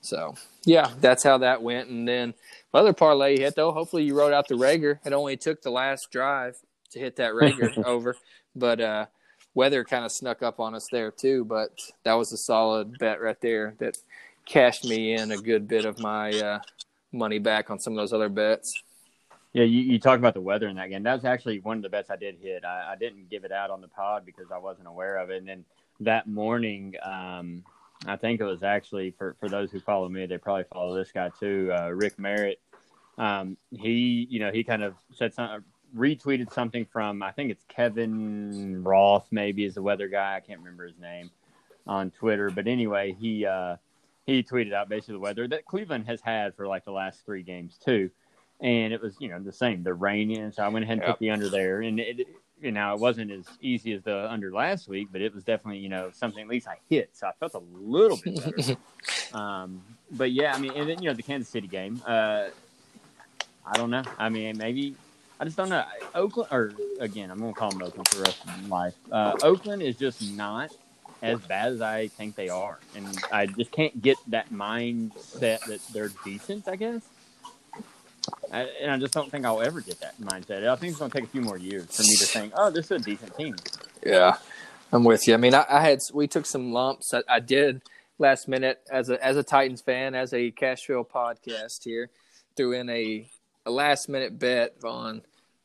So, 0.00 0.34
yeah, 0.64 0.90
that's 1.00 1.22
how 1.22 1.38
that 1.38 1.62
went. 1.62 1.88
And 1.88 2.06
then 2.06 2.34
my 2.72 2.80
other 2.80 2.92
parlay 2.92 3.38
hit, 3.38 3.56
though. 3.56 3.72
Hopefully, 3.72 4.04
you 4.04 4.16
wrote 4.16 4.32
out 4.32 4.48
the 4.48 4.54
Rager. 4.54 4.98
It 5.04 5.12
only 5.12 5.36
took 5.36 5.62
the 5.62 5.70
last 5.70 6.10
drive 6.10 6.56
to 6.90 6.98
hit 6.98 7.16
that 7.16 7.32
Rager 7.32 7.82
over, 7.84 8.16
but 8.54 8.80
uh, 8.80 9.06
weather 9.54 9.84
kind 9.84 10.04
of 10.04 10.12
snuck 10.12 10.42
up 10.42 10.60
on 10.60 10.74
us 10.74 10.88
there 10.88 11.10
too. 11.10 11.44
But 11.44 11.70
that 12.04 12.14
was 12.14 12.32
a 12.32 12.36
solid 12.36 12.98
bet 12.98 13.20
right 13.20 13.40
there 13.40 13.74
that 13.78 13.96
cashed 14.46 14.84
me 14.84 15.14
in 15.14 15.32
a 15.32 15.38
good 15.38 15.66
bit 15.66 15.86
of 15.86 15.98
my 15.98 16.30
uh, 16.38 16.60
money 17.12 17.38
back 17.38 17.70
on 17.70 17.78
some 17.78 17.94
of 17.94 17.96
those 17.96 18.12
other 18.12 18.28
bets. 18.28 18.82
Yeah, 19.54 19.62
you, 19.62 19.82
you 19.82 20.00
talked 20.00 20.18
about 20.18 20.34
the 20.34 20.40
weather 20.40 20.66
in 20.66 20.74
that 20.76 20.90
game. 20.90 21.04
That 21.04 21.14
was 21.14 21.24
actually 21.24 21.60
one 21.60 21.76
of 21.76 21.84
the 21.84 21.88
bets 21.88 22.10
I 22.10 22.16
did 22.16 22.36
hit. 22.42 22.64
I, 22.64 22.92
I 22.92 22.96
didn't 22.96 23.30
give 23.30 23.44
it 23.44 23.52
out 23.52 23.70
on 23.70 23.80
the 23.80 23.86
pod 23.88 24.26
because 24.26 24.50
I 24.50 24.58
wasn't 24.58 24.88
aware 24.88 25.16
of 25.16 25.30
it. 25.30 25.38
And 25.38 25.48
then 25.48 25.64
that 26.00 26.26
morning, 26.26 26.96
um, 27.04 27.62
I 28.04 28.16
think 28.16 28.40
it 28.40 28.44
was 28.44 28.64
actually 28.64 29.12
for, 29.12 29.36
for 29.38 29.48
those 29.48 29.70
who 29.70 29.78
follow 29.78 30.08
me, 30.08 30.26
they 30.26 30.38
probably 30.38 30.64
follow 30.64 30.96
this 30.96 31.12
guy 31.12 31.30
too, 31.38 31.72
uh, 31.72 31.90
Rick 31.90 32.18
Merritt. 32.18 32.60
Um, 33.16 33.56
he, 33.70 34.26
you 34.28 34.40
know, 34.40 34.50
he 34.50 34.64
kind 34.64 34.82
of 34.82 34.96
said 35.12 35.32
something, 35.32 35.62
retweeted 35.96 36.52
something 36.52 36.84
from 36.84 37.22
I 37.22 37.30
think 37.30 37.52
it's 37.52 37.64
Kevin 37.68 38.82
Roth, 38.82 39.28
maybe 39.30 39.64
is 39.64 39.74
the 39.74 39.82
weather 39.82 40.08
guy. 40.08 40.34
I 40.34 40.40
can't 40.40 40.58
remember 40.58 40.84
his 40.84 40.98
name 40.98 41.30
on 41.86 42.10
Twitter, 42.10 42.50
but 42.50 42.66
anyway, 42.66 43.16
he 43.20 43.46
uh, 43.46 43.76
he 44.26 44.42
tweeted 44.42 44.72
out 44.72 44.88
basically 44.88 45.14
the 45.14 45.20
weather 45.20 45.46
that 45.46 45.64
Cleveland 45.64 46.06
has 46.06 46.20
had 46.20 46.56
for 46.56 46.66
like 46.66 46.84
the 46.84 46.90
last 46.90 47.24
three 47.24 47.44
games 47.44 47.78
too 47.78 48.10
and 48.60 48.92
it 48.92 49.00
was 49.00 49.16
you 49.20 49.28
know 49.28 49.38
the 49.40 49.52
same. 49.52 49.82
The 49.82 49.94
raining, 49.94 50.52
so 50.52 50.62
I 50.62 50.68
went 50.68 50.84
ahead 50.84 50.98
and 50.98 51.02
Yep. 51.02 51.10
put 51.10 51.18
the 51.20 51.30
under 51.30 51.48
there, 51.48 51.82
and 51.82 51.98
it 52.00 52.26
you 52.60 52.72
know 52.72 52.94
it 52.94 53.00
wasn't 53.00 53.30
as 53.30 53.46
easy 53.60 53.92
as 53.92 54.02
the 54.02 54.30
under 54.30 54.52
last 54.52 54.88
week, 54.88 55.08
but 55.12 55.20
it 55.20 55.34
was 55.34 55.44
definitely 55.44 55.78
you 55.80 55.88
know 55.88 56.10
something 56.12 56.42
at 56.42 56.48
least 56.48 56.68
I 56.68 56.78
hit, 56.88 57.10
so 57.12 57.26
I 57.26 57.32
felt 57.40 57.54
a 57.54 57.62
little 57.78 58.16
bit 58.16 58.56
better. 58.56 58.76
um, 59.36 59.82
but 60.10 60.32
yeah, 60.32 60.54
I 60.54 60.58
mean, 60.58 60.72
and 60.72 60.88
then 60.88 61.02
you 61.02 61.08
know 61.10 61.14
the 61.14 61.22
Kansas 61.22 61.50
City 61.50 61.68
game. 61.68 62.02
Uh, 62.06 62.48
I 63.66 63.76
don't 63.76 63.90
know. 63.90 64.02
I 64.18 64.28
mean, 64.28 64.58
maybe 64.58 64.94
I 65.40 65.44
just 65.44 65.56
don't 65.56 65.68
know. 65.70 65.84
Oakland, 66.14 66.48
or 66.52 66.74
again, 67.00 67.30
I'm 67.30 67.38
going 67.38 67.52
to 67.54 67.58
call 67.58 67.70
them 67.70 67.82
Oakland 67.82 68.08
for 68.08 68.16
the 68.16 68.22
rest 68.22 68.44
of 68.44 68.68
my 68.68 68.84
life. 68.84 68.94
Uh, 69.10 69.34
Oakland 69.42 69.82
is 69.82 69.96
just 69.96 70.22
not 70.22 70.70
as 71.22 71.40
bad 71.40 71.72
as 71.72 71.80
I 71.80 72.08
think 72.08 72.36
they 72.36 72.48
are, 72.50 72.78
and 72.94 73.06
I 73.32 73.46
just 73.46 73.72
can't 73.72 74.00
get 74.02 74.18
that 74.28 74.52
mindset 74.52 75.64
that 75.64 75.80
they're 75.92 76.10
decent. 76.24 76.68
I 76.68 76.76
guess, 76.76 77.02
I, 78.52 78.62
and 78.80 78.90
I 78.90 78.98
just 78.98 79.12
don't 79.12 79.30
think 79.30 79.44
I'll 79.44 79.62
ever 79.62 79.80
get 79.80 80.00
that 80.00 80.20
mindset. 80.20 80.66
I 80.66 80.76
think 80.76 80.90
it's 80.90 80.98
going 80.98 81.10
to 81.10 81.18
take 81.18 81.26
a 81.26 81.30
few 81.30 81.40
more 81.40 81.58
years 81.58 81.96
for 81.96 82.02
me 82.02 82.16
to 82.16 82.26
think, 82.26 82.52
oh, 82.56 82.70
this 82.70 82.86
is 82.86 82.90
a 82.90 82.98
decent 82.98 83.36
team. 83.36 83.56
Yeah, 84.04 84.36
I'm 84.92 85.04
with 85.04 85.26
you. 85.26 85.34
I 85.34 85.38
mean, 85.38 85.54
I, 85.54 85.64
I 85.68 85.80
had 85.80 85.98
we 86.12 86.26
took 86.26 86.46
some 86.46 86.72
lumps. 86.72 87.12
I, 87.12 87.22
I, 87.28 87.40
did 87.40 87.82
last 88.18 88.48
minute 88.48 88.80
as 88.90 89.10
a 89.10 89.22
as 89.24 89.36
a 89.36 89.42
Titans 89.42 89.82
fan, 89.82 90.14
as 90.14 90.32
a 90.32 90.50
Cashville 90.52 91.08
podcast 91.08 91.84
here, 91.84 92.10
threw 92.56 92.72
in 92.72 92.88
a 92.90 93.28
a 93.66 93.70
last 93.70 94.08
minute 94.08 94.38
bet 94.38 94.74
on 94.84 95.22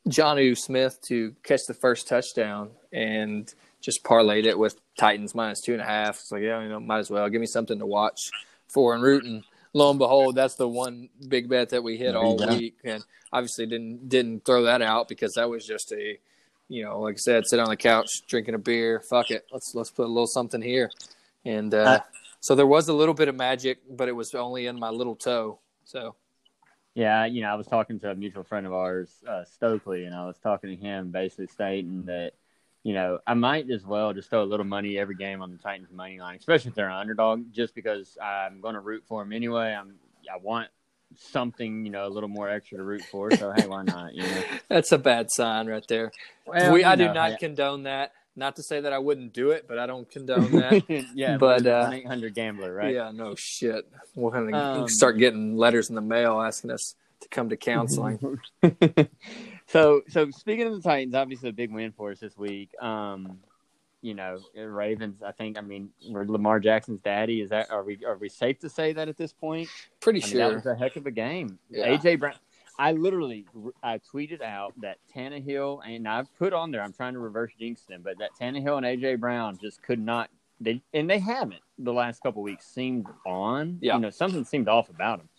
Jonnu 0.08 0.58
Smith 0.58 1.00
to 1.08 1.36
catch 1.44 1.62
the 1.68 1.74
first 1.74 2.08
touchdown 2.08 2.72
and 2.92 3.54
just 3.82 4.04
parlayed 4.04 4.46
it 4.46 4.58
with 4.58 4.80
Titans 4.98 5.36
minus 5.36 5.62
two 5.62 5.74
and 5.74 5.82
a 5.82 5.86
half. 5.86 6.18
So 6.18 6.36
yeah, 6.36 6.62
you 6.62 6.70
know, 6.70 6.80
might 6.80 7.00
as 7.00 7.10
well 7.10 7.30
give 7.30 7.42
me 7.42 7.48
something 7.48 7.80
to 7.80 7.86
watch 7.86 8.30
for 8.68 8.94
and 8.94 9.04
rooting. 9.04 9.44
Lo 9.74 9.90
and 9.90 10.00
behold, 10.00 10.36
that's 10.36 10.56
the 10.56 10.68
one 10.68 11.10
big 11.28 11.48
bet 11.48 11.70
that 11.70 11.84
we 11.84 11.98
hit 11.98 12.16
all 12.16 12.38
yeah. 12.40 12.58
week, 12.58 12.78
and 12.84 13.04
obviously 13.32 13.66
didn't 13.66 14.10
didn't 14.10 14.46
throw 14.46 14.64
that 14.64 14.82
out 14.82 15.08
because 15.08 15.34
that 15.34 15.50
was 15.50 15.66
just 15.66 15.92
a, 15.92 16.18
you 16.68 16.84
know, 16.84 17.02
like 17.02 17.16
I 17.16 17.18
said, 17.18 17.46
sit 17.46 17.60
on 17.60 17.70
the 17.70 17.78
couch 17.78 18.26
drinking 18.28 18.56
a 18.56 18.60
beer. 18.60 19.00
Fuck 19.00 19.32
it, 19.32 19.46
let's 19.52 19.76
let's 19.76 19.92
put 19.92 20.06
a 20.06 20.08
little 20.08 20.28
something 20.28 20.62
here, 20.62 20.90
and 21.46 21.74
uh, 21.74 21.78
uh, 21.78 22.00
so 22.40 22.56
there 22.56 22.68
was 22.68 22.90
a 22.90 22.94
little 22.94 23.14
bit 23.14 23.28
of 23.28 23.36
magic, 23.36 23.80
but 23.90 24.08
it 24.08 24.14
was 24.14 24.34
only 24.34 24.66
in 24.66 24.80
my 24.80 24.90
little 24.90 25.16
toe. 25.16 25.60
So 25.86 26.16
yeah, 26.96 27.26
you 27.26 27.42
know, 27.42 27.50
I 27.50 27.56
was 27.56 27.68
talking 27.68 28.00
to 28.00 28.12
a 28.12 28.16
mutual 28.16 28.44
friend 28.44 28.66
of 28.66 28.74
ours, 28.74 29.10
uh, 29.28 29.44
Stokely, 29.46 30.06
and 30.06 30.16
I 30.16 30.26
was 30.26 30.38
talking 30.38 30.70
to 30.70 30.76
him 30.76 31.12
basically 31.12 31.48
stating 31.48 32.04
that 32.06 32.34
you 32.84 32.94
know, 32.94 33.20
I 33.28 33.34
might 33.34 33.70
as 33.70 33.86
well 33.86 34.14
just 34.14 34.30
throw 34.30 34.44
a 34.44 34.46
little 34.46 34.66
money 34.66 34.98
every 34.98 35.16
game 35.16 35.42
on 35.42 35.52
the 35.52 35.58
Titans 35.58 35.92
money 35.92 36.20
line, 36.20 36.38
especially 36.38 36.70
if 36.70 36.76
they're 36.76 36.90
an 36.90 36.96
underdog, 36.96 37.52
just 37.52 37.76
because 37.76 38.18
I'm 38.22 38.62
going 38.62 38.76
to 38.76 38.80
root 38.80 39.04
for 39.08 39.24
them 39.24 39.34
anyway. 39.34 39.74
I'm 39.74 39.96
I 40.32 40.38
want 40.38 40.70
something, 41.18 41.86
you 41.86 41.92
know, 41.92 42.08
a 42.08 42.10
little 42.10 42.30
more 42.30 42.50
extra 42.50 42.78
to 42.78 42.84
root 42.84 43.02
for. 43.12 43.32
So 43.36 43.52
hey, 43.56 43.68
why 43.68 43.84
not? 43.84 44.14
You 44.14 44.24
know, 44.24 44.44
that's 44.70 44.92
a 44.92 44.98
bad 44.98 45.32
sign 45.32 45.68
right 45.68 45.86
there. 45.88 46.12
Well, 46.46 46.74
we 46.74 46.84
I 46.84 46.96
do 46.96 47.06
not 47.06 47.32
yeah. 47.32 47.38
condone 47.38 47.84
that. 47.84 48.14
Not 48.36 48.56
to 48.56 48.64
say 48.64 48.80
that 48.80 48.94
I 48.94 49.00
wouldn't 49.00 49.34
do 49.34 49.52
it, 49.52 49.66
but 49.68 49.80
I 49.80 49.86
don't 49.86 50.10
condone 50.10 50.52
that. 50.52 51.08
yeah, 51.16 51.36
but 51.38 51.66
uh, 51.66 51.90
eight 51.92 52.08
hundred 52.08 52.36
gambler, 52.36 52.74
right? 52.74 52.94
Yeah, 52.94 53.12
no 53.12 53.36
shit. 53.36 53.86
We're 54.16 54.32
gonna 54.32 54.58
um, 54.58 54.88
start 54.88 55.18
getting 55.18 55.58
letters 55.58 55.90
in 55.90 55.96
the 55.96 56.02
mail 56.02 56.40
asking 56.40 56.72
us 56.72 56.96
to 57.22 57.28
come 57.28 57.50
to 57.50 57.58
counseling. 57.58 58.40
So, 59.70 60.02
so 60.10 60.30
speaking 60.32 60.68
of 60.68 60.74
the 60.74 60.82
Titans, 60.82 61.14
obviously 61.14 61.50
a 61.50 61.54
big 61.54 61.72
win 61.72 61.92
for 61.92 62.12
us 62.12 62.20
this 62.20 62.36
week. 62.38 62.72
Um, 62.82 63.40
you 64.02 64.14
know, 64.14 64.38
Ravens. 64.56 65.22
I 65.22 65.32
think. 65.32 65.58
I 65.58 65.62
mean, 65.62 65.90
we're 66.10 66.26
Lamar 66.26 66.60
Jackson's 66.60 67.02
daddy. 67.02 67.42
Is 67.42 67.50
that? 67.50 67.70
Are 67.70 67.84
we? 67.84 68.00
Are 68.06 68.18
we 68.18 68.30
safe 68.30 68.60
to 68.60 68.70
say 68.70 68.94
that 68.94 69.10
at 69.10 69.18
this 69.18 69.34
point? 69.34 69.70
Pretty 70.00 70.24
I 70.24 70.26
mean, 70.26 70.32
sure. 70.32 70.48
That 70.48 70.56
was 70.56 70.66
a 70.66 70.76
heck 70.76 70.96
of 70.96 71.06
a 71.06 71.12
game. 71.12 71.60
Yeah. 71.70 71.98
AJ 71.98 72.20
Brown. 72.20 72.36
I 72.80 72.94
literally, 72.94 73.46
I 73.84 74.00
tweeted 74.00 74.42
out 74.42 74.74
that 74.80 75.00
Tannehill 75.14 75.82
and 75.86 76.08
I've 76.08 76.34
put 76.38 76.54
on 76.54 76.72
there. 76.72 76.82
I'm 76.82 76.94
trying 76.94 77.12
to 77.12 77.20
reverse 77.20 77.52
jinx 77.60 77.82
them, 77.82 78.02
but 78.02 78.18
that 78.20 78.30
Tannehill 78.40 78.78
and 78.78 78.86
AJ 78.86 79.20
Brown 79.20 79.58
just 79.62 79.84
could 79.84 80.00
not. 80.00 80.30
They 80.62 80.82
and 80.94 81.10
they 81.10 81.20
haven't 81.20 81.62
the 81.78 81.92
last 81.94 82.24
couple 82.24 82.42
weeks 82.42 82.66
seemed 82.66 83.08
on. 83.26 83.80
Yeah. 83.82 83.96
You 83.96 84.02
know, 84.02 84.10
something 84.10 84.46
seemed 84.46 84.70
off 84.70 84.90
about 84.90 85.20
them. 85.20 85.30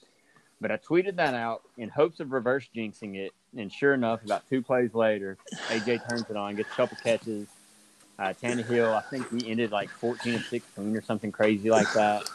But 0.60 0.70
I 0.70 0.76
tweeted 0.76 1.16
that 1.16 1.34
out 1.34 1.62
in 1.78 1.88
hopes 1.88 2.20
of 2.20 2.32
reverse 2.32 2.68
jinxing 2.74 3.16
it, 3.16 3.32
and 3.56 3.72
sure 3.72 3.94
enough, 3.94 4.22
about 4.24 4.48
two 4.48 4.60
plays 4.60 4.92
later, 4.94 5.38
AJ 5.68 6.08
turns 6.08 6.28
it 6.28 6.36
on, 6.36 6.54
gets 6.54 6.70
a 6.70 6.74
couple 6.74 6.96
catches. 7.02 7.48
Uh, 8.18 8.34
Tannehill, 8.42 8.94
I 8.94 9.00
think 9.00 9.30
he 9.30 9.50
ended 9.50 9.70
like 9.70 9.88
14 9.88 10.34
of 10.34 10.44
16 10.44 10.94
or 10.94 11.00
something 11.00 11.32
crazy 11.32 11.70
like 11.70 11.90
that. 11.94 12.28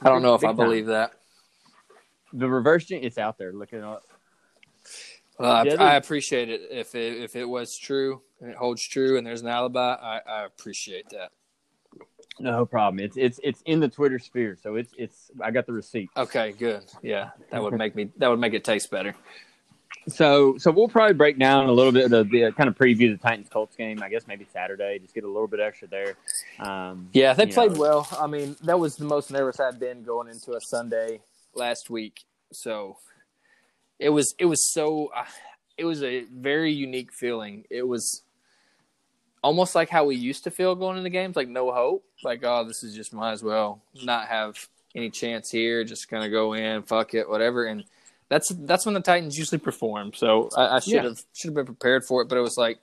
I 0.00 0.08
don't 0.08 0.22
know 0.22 0.36
if 0.36 0.44
I 0.44 0.48
time. 0.48 0.56
believe 0.56 0.86
that. 0.86 1.14
The 2.32 2.48
reverse 2.48 2.84
jinx, 2.84 3.04
it's 3.04 3.18
out 3.18 3.36
there. 3.36 3.52
Look 3.52 3.72
it 3.72 3.82
up. 3.82 4.04
Well, 5.38 5.50
I, 5.50 5.62
I, 5.62 5.94
appreciate 5.96 6.48
it. 6.48 6.68
If 6.70 6.94
it 6.94 7.20
if 7.20 7.34
it 7.34 7.44
was 7.44 7.76
true 7.76 8.22
and 8.40 8.50
it 8.50 8.56
holds 8.56 8.86
true, 8.86 9.18
and 9.18 9.26
there's 9.26 9.42
an 9.42 9.48
alibi, 9.48 9.94
I, 9.94 10.20
I 10.28 10.44
appreciate 10.44 11.08
that. 11.10 11.32
No 12.40 12.66
problem. 12.66 12.98
It's 13.04 13.16
it's 13.16 13.38
it's 13.42 13.62
in 13.64 13.80
the 13.80 13.88
Twitter 13.88 14.18
sphere, 14.18 14.56
so 14.60 14.74
it's 14.74 14.92
it's. 14.98 15.30
I 15.40 15.50
got 15.50 15.66
the 15.66 15.72
receipt. 15.72 16.10
Okay, 16.16 16.52
good. 16.52 16.84
Yeah, 17.02 17.30
that 17.50 17.62
would 17.62 17.74
make 17.74 17.94
me 17.94 18.10
that 18.18 18.28
would 18.28 18.40
make 18.40 18.54
it 18.54 18.64
taste 18.64 18.90
better. 18.90 19.14
So 20.08 20.58
so 20.58 20.70
we'll 20.72 20.88
probably 20.88 21.14
break 21.14 21.38
down 21.38 21.66
a 21.66 21.72
little 21.72 21.92
bit 21.92 22.12
of 22.12 22.30
the 22.30 22.52
kind 22.52 22.68
of 22.68 22.76
preview 22.76 23.10
the 23.10 23.16
Titans 23.16 23.48
Colts 23.48 23.76
game. 23.76 24.02
I 24.02 24.08
guess 24.08 24.26
maybe 24.26 24.46
Saturday. 24.52 24.98
Just 24.98 25.14
get 25.14 25.24
a 25.24 25.28
little 25.28 25.46
bit 25.46 25.60
extra 25.60 25.88
there. 25.88 26.16
Um, 26.58 27.08
yeah, 27.12 27.34
they 27.34 27.46
played 27.46 27.72
know. 27.72 27.80
well. 27.80 28.08
I 28.20 28.26
mean, 28.26 28.56
that 28.64 28.78
was 28.78 28.96
the 28.96 29.04
most 29.04 29.30
nervous 29.30 29.60
I'd 29.60 29.78
been 29.78 30.02
going 30.02 30.28
into 30.28 30.52
a 30.52 30.60
Sunday 30.60 31.20
last 31.54 31.88
week. 31.88 32.24
So 32.52 32.98
it 34.00 34.10
was 34.10 34.34
it 34.38 34.46
was 34.46 34.72
so 34.72 35.12
uh, 35.16 35.24
it 35.78 35.84
was 35.84 36.02
a 36.02 36.24
very 36.24 36.72
unique 36.72 37.12
feeling. 37.12 37.64
It 37.70 37.86
was 37.86 38.23
almost 39.44 39.74
like 39.74 39.90
how 39.90 40.06
we 40.06 40.16
used 40.16 40.44
to 40.44 40.50
feel 40.50 40.74
going 40.74 40.96
into 40.96 41.10
games, 41.10 41.36
like 41.36 41.48
no 41.48 41.70
hope. 41.70 42.04
Like, 42.24 42.40
oh, 42.42 42.64
this 42.64 42.82
is 42.82 42.94
just 42.94 43.12
might 43.12 43.32
as 43.32 43.42
well 43.42 43.82
not 44.02 44.26
have 44.28 44.56
any 44.94 45.10
chance 45.10 45.50
here. 45.50 45.84
Just 45.84 46.08
kind 46.08 46.24
of 46.24 46.30
go 46.30 46.54
in, 46.54 46.82
fuck 46.82 47.12
it, 47.12 47.28
whatever. 47.28 47.66
And 47.66 47.84
that's 48.30 48.48
that's 48.48 48.86
when 48.86 48.94
the 48.94 49.00
Titans 49.00 49.36
usually 49.36 49.58
perform. 49.58 50.14
So 50.14 50.48
I, 50.56 50.76
I 50.76 50.80
should 50.80 51.04
have 51.04 51.04
yeah. 51.04 51.22
should 51.34 51.48
have 51.48 51.54
been 51.54 51.66
prepared 51.66 52.04
for 52.04 52.22
it, 52.22 52.28
but 52.28 52.38
it 52.38 52.40
was 52.40 52.56
like 52.56 52.78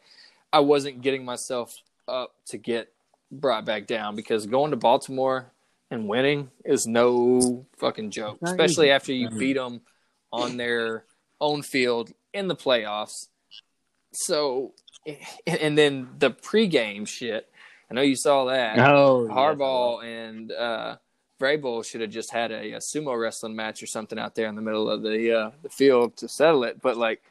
I 0.54 0.60
wasn't 0.60 1.02
getting 1.02 1.26
myself 1.26 1.74
up 2.08 2.36
to 2.50 2.58
get 2.58 2.94
brought 3.32 3.66
back 3.66 3.88
down 3.88 4.16
because 4.16 4.46
going 4.46 4.72
to 4.72 4.78
Baltimore 4.78 5.48
and 5.90 6.08
winning 6.08 6.52
is 6.64 6.86
no 6.86 7.66
fucking 7.78 8.12
joke, 8.12 8.38
especially 8.44 8.92
after 8.92 9.14
you 9.14 9.30
mm-hmm. 9.30 9.40
beat 9.40 9.54
them 9.54 9.82
on 10.32 10.58
their 10.58 11.06
own 11.40 11.64
field 11.64 12.12
in 12.34 12.48
the 12.48 12.56
playoffs. 12.56 13.28
So 14.12 14.74
and 15.48 15.78
then 15.78 16.10
the 16.20 16.32
pregame 16.32 17.08
shit. 17.08 17.50
I 17.90 17.94
know 17.94 18.02
you 18.02 18.16
saw 18.16 18.46
that. 18.46 18.80
Oh, 18.80 19.28
Harbaugh 19.30 20.02
yes. 20.02 20.12
and 20.12 20.52
uh, 20.52 20.96
Vrabel 21.42 21.84
should 21.84 22.02
have 22.02 22.10
just 22.10 22.32
had 22.32 22.52
a, 22.52 22.74
a, 22.74 22.80
sumo 22.80 23.20
wrestling 23.20 23.56
match 23.56 23.84
or 23.84 23.88
something 23.88 24.18
out 24.18 24.36
there 24.36 24.48
in 24.48 24.56
the 24.56 24.62
middle 24.62 24.90
of 24.90 25.02
the 25.02 25.32
uh, 25.32 25.52
the 25.64 25.70
field 25.70 26.16
to 26.18 26.30
settle 26.30 26.64
it. 26.64 26.82
But 26.82 26.96
like, 26.96 27.22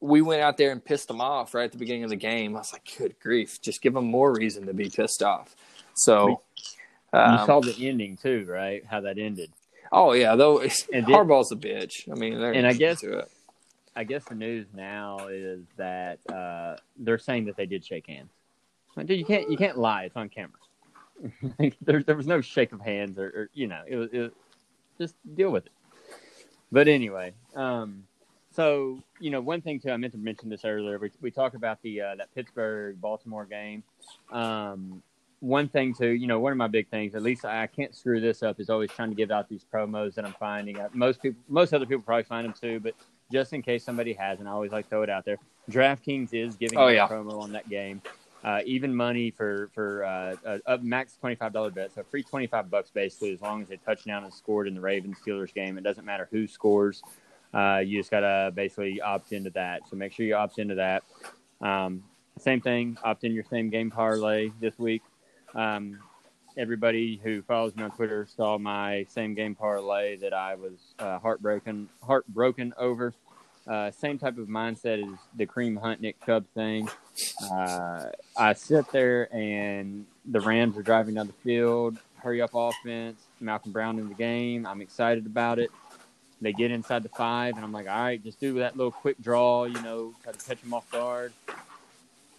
we 0.00 0.22
went 0.22 0.42
out 0.42 0.56
there 0.56 0.72
and 0.72 0.84
pissed 0.84 1.08
them 1.08 1.20
off 1.20 1.54
right 1.54 1.64
at 1.64 1.72
the 1.72 1.78
beginning 1.78 2.04
of 2.04 2.10
the 2.10 2.16
game. 2.16 2.56
I 2.56 2.60
was 2.60 2.72
like, 2.72 2.90
good 2.98 3.14
grief, 3.20 3.60
just 3.60 3.82
give 3.82 3.94
them 3.94 4.06
more 4.06 4.32
reason 4.32 4.66
to 4.66 4.74
be 4.74 4.90
pissed 4.90 5.22
off. 5.22 5.54
So 5.94 6.42
um, 7.12 7.38
you 7.38 7.46
saw 7.46 7.60
the 7.60 7.76
ending 7.88 8.16
too, 8.16 8.46
right? 8.48 8.84
How 8.84 9.00
that 9.02 9.18
ended. 9.18 9.52
Oh 9.92 10.12
yeah, 10.12 10.34
though 10.34 10.60
and 10.60 11.06
Harbaugh's 11.06 11.52
a 11.52 11.56
bitch. 11.56 12.10
I 12.10 12.14
mean, 12.14 12.32
and 12.32 12.66
I 12.66 12.72
guess 12.72 13.04
I 13.96 14.04
guess 14.04 14.24
the 14.24 14.34
news 14.34 14.66
now 14.74 15.28
is 15.28 15.62
that 15.76 16.18
uh, 16.30 16.76
they're 16.98 17.18
saying 17.18 17.46
that 17.46 17.56
they 17.56 17.66
did 17.66 17.84
shake 17.84 18.06
hands. 18.06 18.30
Like, 18.96 19.06
dude, 19.06 19.18
you 19.18 19.24
can't 19.24 19.50
you 19.50 19.56
can't 19.56 19.78
lie. 19.78 20.04
It's 20.04 20.16
on 20.16 20.28
camera. 20.28 20.58
there, 21.82 22.02
there 22.02 22.16
was 22.16 22.26
no 22.26 22.40
shake 22.40 22.72
of 22.72 22.80
hands 22.80 23.18
or, 23.18 23.26
or 23.26 23.50
you 23.54 23.66
know 23.66 23.82
it 23.86 23.96
was, 23.96 24.08
it 24.12 24.32
just 24.98 25.14
deal 25.34 25.50
with 25.50 25.66
it. 25.66 25.72
But 26.72 26.88
anyway, 26.88 27.34
um, 27.54 28.04
so 28.50 29.00
you 29.20 29.30
know 29.30 29.40
one 29.40 29.60
thing 29.60 29.80
too. 29.80 29.90
I 29.90 29.96
meant 29.96 30.12
to 30.12 30.18
mention 30.18 30.48
this 30.48 30.64
earlier. 30.64 30.98
We 30.98 31.10
we 31.20 31.30
talked 31.30 31.54
about 31.54 31.80
the 31.82 32.00
uh, 32.00 32.14
that 32.16 32.34
Pittsburgh 32.34 33.00
Baltimore 33.00 33.44
game. 33.44 33.82
Um, 34.30 35.02
one 35.44 35.68
thing 35.68 35.94
too, 35.94 36.08
you 36.08 36.26
know, 36.26 36.40
one 36.40 36.52
of 36.52 36.58
my 36.58 36.66
big 36.68 36.88
things, 36.88 37.14
at 37.14 37.22
least 37.22 37.44
I 37.44 37.66
can't 37.66 37.94
screw 37.94 38.18
this 38.18 38.42
up, 38.42 38.58
is 38.58 38.70
always 38.70 38.90
trying 38.90 39.10
to 39.10 39.14
give 39.14 39.30
out 39.30 39.46
these 39.46 39.64
promos 39.70 40.14
that 40.14 40.24
I'm 40.24 40.32
finding. 40.40 40.78
Most 40.94 41.20
people, 41.20 41.38
most 41.48 41.74
other 41.74 41.84
people 41.84 42.02
probably 42.02 42.24
find 42.24 42.46
them 42.46 42.54
too, 42.58 42.80
but 42.80 42.94
just 43.34 43.52
in 43.52 43.62
case 43.62 43.82
somebody 43.82 44.12
hasn't. 44.12 44.48
I 44.48 44.52
always 44.52 44.70
like 44.70 44.88
throw 44.88 45.02
it 45.02 45.10
out 45.10 45.24
there. 45.24 45.38
DraftKings 45.68 46.32
is 46.32 46.54
giving 46.54 46.78
oh, 46.78 46.86
yeah. 46.86 47.06
a 47.06 47.08
promo 47.08 47.42
on 47.42 47.52
that 47.52 47.68
game. 47.68 48.00
Uh, 48.44 48.60
even 48.64 48.94
money 48.94 49.30
for 49.30 49.70
for 49.74 50.04
uh, 50.04 50.36
a, 50.44 50.74
a 50.74 50.78
max 50.78 51.16
twenty 51.16 51.34
five 51.34 51.52
dollar 51.52 51.70
bet, 51.70 51.92
so 51.92 52.02
free 52.02 52.22
twenty 52.22 52.46
five 52.46 52.70
bucks 52.70 52.90
basically 52.90 53.32
as 53.32 53.40
long 53.40 53.62
as 53.62 53.70
a 53.70 53.76
touchdown 53.78 54.22
is 54.24 54.34
scored 54.34 54.68
in 54.68 54.74
the 54.74 54.80
Ravens 54.80 55.16
Steelers 55.26 55.52
game. 55.52 55.76
It 55.78 55.82
doesn't 55.82 56.04
matter 56.04 56.28
who 56.30 56.46
scores. 56.46 57.02
Uh, 57.52 57.78
you 57.84 57.98
just 57.98 58.10
gotta 58.10 58.52
basically 58.54 59.00
opt 59.00 59.32
into 59.32 59.50
that. 59.50 59.88
So 59.88 59.96
make 59.96 60.12
sure 60.12 60.26
you 60.26 60.36
opt 60.36 60.58
into 60.58 60.76
that. 60.76 61.02
Um, 61.60 62.04
same 62.38 62.60
thing, 62.60 62.98
opt 63.02 63.24
in 63.24 63.32
your 63.32 63.44
same 63.44 63.70
game 63.70 63.90
parlay 63.90 64.50
this 64.60 64.78
week. 64.78 65.02
Um, 65.54 65.98
everybody 66.56 67.20
who 67.22 67.42
follows 67.42 67.74
me 67.74 67.82
on 67.82 67.90
Twitter 67.92 68.26
saw 68.26 68.58
my 68.58 69.06
same 69.08 69.34
game 69.34 69.54
parlay 69.54 70.16
that 70.16 70.32
I 70.32 70.54
was 70.54 70.94
uh, 70.98 71.18
heartbroken 71.18 71.88
heartbroken 72.02 72.74
over. 72.76 73.14
Uh, 73.66 73.90
same 73.90 74.18
type 74.18 74.36
of 74.38 74.46
mindset 74.48 75.02
as 75.02 75.18
the 75.36 75.46
Kareem 75.46 75.80
Hunt 75.80 76.00
Nick 76.00 76.24
Chubb 76.26 76.44
thing. 76.54 76.88
Uh, 77.50 78.06
I 78.36 78.52
sit 78.52 78.90
there 78.92 79.34
and 79.34 80.04
the 80.26 80.40
Rams 80.40 80.76
are 80.76 80.82
driving 80.82 81.14
down 81.14 81.26
the 81.28 81.32
field, 81.32 81.96
hurry 82.16 82.42
up 82.42 82.50
offense, 82.52 83.20
Malcolm 83.40 83.72
Brown 83.72 83.98
in 83.98 84.08
the 84.08 84.14
game. 84.14 84.66
I'm 84.66 84.82
excited 84.82 85.24
about 85.24 85.58
it. 85.58 85.70
They 86.42 86.52
get 86.52 86.70
inside 86.70 87.02
the 87.02 87.08
five, 87.08 87.54
and 87.56 87.64
I'm 87.64 87.72
like, 87.72 87.88
all 87.88 87.98
right, 87.98 88.22
just 88.22 88.38
do 88.38 88.54
that 88.58 88.76
little 88.76 88.92
quick 88.92 89.16
draw, 89.22 89.64
you 89.64 89.80
know, 89.80 90.12
try 90.22 90.32
to 90.32 90.38
catch 90.44 90.60
them 90.60 90.74
off 90.74 90.90
guard. 90.90 91.32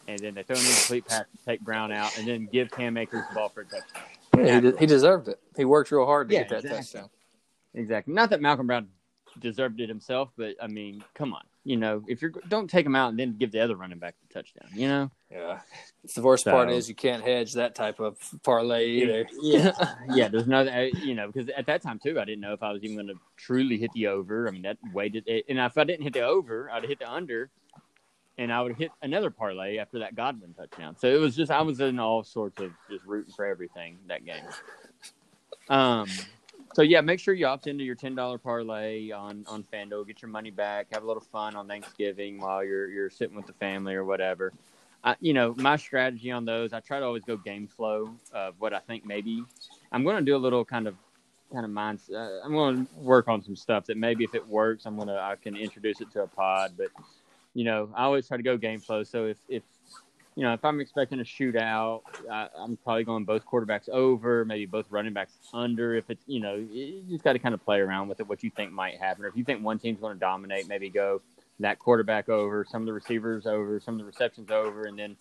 and 0.07 0.19
then 0.19 0.35
they 0.35 0.43
throw 0.43 0.55
an 0.57 0.61
incomplete 0.63 1.07
pass 1.07 1.23
to 1.35 1.45
take 1.45 1.61
Brown 1.61 1.91
out, 1.91 2.15
and 2.19 2.27
then 2.27 2.47
give 2.51 2.69
Cam 2.69 2.97
Akers 2.97 3.23
the 3.29 3.33
ball 3.35 3.49
for 3.49 3.61
a 3.61 3.65
touchdown. 3.65 4.03
Yeah, 4.37 4.55
he, 4.55 4.61
de- 4.71 4.77
he 4.77 4.85
deserved 4.85 5.27
it. 5.27 5.39
He 5.57 5.65
worked 5.65 5.89
real 5.91 6.05
hard 6.05 6.29
to 6.29 6.35
Yeah, 6.35 6.41
get 6.41 6.49
that 6.49 6.55
exactly. 6.65 6.77
touchdown. 6.81 7.09
Exactly. 7.73 8.13
Not 8.13 8.29
that 8.29 8.41
Malcolm 8.41 8.67
Brown 8.67 8.89
deserved 9.39 9.79
it 9.79 9.89
himself, 9.89 10.31
but 10.37 10.55
I 10.61 10.67
mean, 10.67 11.03
come 11.13 11.33
on. 11.33 11.43
You 11.63 11.77
know, 11.77 12.03
if 12.07 12.21
you're 12.21 12.31
don't 12.47 12.69
take 12.69 12.85
him 12.85 12.95
out 12.95 13.09
and 13.09 13.19
then 13.19 13.37
give 13.37 13.51
the 13.51 13.59
other 13.59 13.75
running 13.75 13.97
back 13.97 14.15
the 14.27 14.33
touchdown. 14.33 14.69
You 14.73 14.87
know. 14.87 15.11
Yeah. 15.31 15.59
it's 16.03 16.13
The 16.13 16.21
worst 16.21 16.45
part 16.45 16.69
is 16.69 16.87
you 16.87 16.93
can't 16.95 17.23
hedge 17.23 17.53
that 17.53 17.73
type 17.73 17.99
of 17.99 18.17
parlay 18.43 18.87
either. 18.87 19.27
Yeah, 19.41 19.71
yeah. 20.11 20.27
There's 20.27 20.47
no, 20.47 20.61
you 20.61 21.15
know, 21.15 21.27
because 21.27 21.49
at 21.49 21.65
that 21.65 21.81
time 21.81 21.99
too, 21.99 22.19
I 22.19 22.25
didn't 22.25 22.41
know 22.41 22.53
if 22.53 22.61
I 22.61 22.71
was 22.71 22.83
even 22.83 22.97
going 22.97 23.07
to 23.07 23.19
truly 23.35 23.77
hit 23.77 23.91
the 23.93 24.07
over. 24.07 24.47
I 24.47 24.51
mean, 24.51 24.61
that 24.61 24.77
weighted 24.93 25.27
it, 25.27 25.45
and 25.49 25.57
if 25.59 25.77
I 25.77 25.83
didn't 25.83 26.03
hit 26.03 26.13
the 26.13 26.21
over, 26.21 26.69
I'd 26.71 26.85
hit 26.85 26.99
the 26.99 27.11
under, 27.11 27.49
and 28.37 28.53
I 28.53 28.61
would 28.61 28.75
hit 28.75 28.91
another 29.01 29.31
parlay 29.31 29.77
after 29.77 29.99
that 29.99 30.15
Godwin 30.15 30.53
touchdown. 30.53 30.95
So 30.97 31.07
it 31.07 31.19
was 31.19 31.35
just 31.35 31.51
I 31.51 31.61
was 31.63 31.79
in 31.79 31.99
all 31.99 32.23
sorts 32.23 32.61
of 32.61 32.71
just 32.89 33.05
rooting 33.05 33.33
for 33.33 33.45
everything 33.45 33.97
that 34.07 34.23
game. 34.23 34.43
Um. 35.67 36.07
So 36.75 36.81
yeah, 36.81 36.99
make 36.99 37.21
sure 37.21 37.33
you 37.33 37.45
opt 37.45 37.67
into 37.67 37.85
your 37.85 37.95
ten 37.95 38.15
dollar 38.15 38.37
parlay 38.37 39.09
on 39.11 39.45
on 39.47 39.63
FanDuel. 39.63 40.05
Get 40.07 40.21
your 40.21 40.29
money 40.29 40.51
back. 40.51 40.87
Have 40.91 41.03
a 41.03 41.07
little 41.07 41.23
fun 41.23 41.55
on 41.55 41.69
Thanksgiving 41.69 42.37
while 42.37 42.65
you're 42.65 42.89
you're 42.89 43.09
sitting 43.09 43.33
with 43.33 43.47
the 43.47 43.53
family 43.53 43.95
or 43.95 44.03
whatever. 44.03 44.51
I, 45.01 45.15
you 45.21 45.31
know, 45.31 45.55
my 45.57 45.77
strategy 45.77 46.31
on 46.31 46.43
those, 46.43 46.73
I 46.73 46.81
try 46.81 46.99
to 46.99 47.05
always 47.05 47.23
go 47.23 47.37
game 47.37 47.65
flow 47.65 48.13
of 48.33 48.55
what 48.59 48.73
I 48.73 48.79
think 48.79 49.05
maybe. 49.05 49.41
I'm 49.93 50.03
going 50.03 50.17
to 50.17 50.21
do 50.21 50.35
a 50.35 50.37
little 50.37 50.65
kind 50.65 50.85
of 50.85 50.95
kind 51.53 51.63
of 51.63 51.71
mind. 51.71 52.01
Uh, 52.13 52.41
I'm 52.43 52.51
going 52.51 52.85
to 52.85 52.93
work 52.95 53.29
on 53.29 53.41
some 53.41 53.55
stuff 53.55 53.85
that 53.85 53.95
maybe 53.95 54.25
if 54.25 54.35
it 54.35 54.45
works, 54.45 54.85
I'm 54.85 54.97
going 54.97 55.07
to 55.07 55.17
I 55.17 55.37
can 55.41 55.55
introduce 55.55 56.01
it 56.01 56.11
to 56.11 56.23
a 56.23 56.27
pod. 56.27 56.73
But 56.75 56.89
you 57.53 57.63
know, 57.63 57.89
I 57.95 58.03
always 58.03 58.27
try 58.27 58.35
to 58.35 58.43
go 58.43 58.57
game 58.57 58.81
flow. 58.81 59.03
So 59.03 59.27
if 59.27 59.37
if 59.47 59.63
you 60.35 60.43
know 60.43 60.53
if 60.53 60.63
I'm 60.63 60.81
expecting 60.81 61.19
a 61.19 61.23
shootout, 61.23 62.01
I, 62.29 62.49
I'm 62.57 62.77
probably 62.77 63.03
going 63.03 63.23
both 63.23 63.45
quarterbacks 63.45 63.89
over, 63.89 64.45
maybe 64.45 64.65
both 64.65 64.85
running 64.89 65.13
backs 65.13 65.33
under. 65.53 65.95
If 65.95 66.09
it's 66.09 66.23
you 66.27 66.39
know, 66.39 66.55
you 66.55 67.03
just 67.09 67.23
got 67.23 67.33
to 67.33 67.39
kind 67.39 67.53
of 67.53 67.63
play 67.63 67.79
around 67.79 68.09
with 68.09 68.19
it, 68.19 68.27
what 68.27 68.43
you 68.43 68.49
think 68.49 68.71
might 68.71 68.97
happen. 68.97 69.23
Or 69.23 69.27
if 69.27 69.35
you 69.35 69.43
think 69.43 69.63
one 69.63 69.79
team's 69.79 69.99
going 69.99 70.13
to 70.13 70.19
dominate, 70.19 70.67
maybe 70.67 70.89
go 70.89 71.21
that 71.59 71.79
quarterback 71.79 72.27
over, 72.27 72.65
some 72.69 72.81
of 72.81 72.85
the 72.85 72.93
receivers 72.93 73.45
over, 73.45 73.79
some 73.79 73.95
of 73.95 73.99
the 73.99 74.05
receptions 74.05 74.51
over, 74.51 74.85
and 74.85 74.99
then 74.99 75.15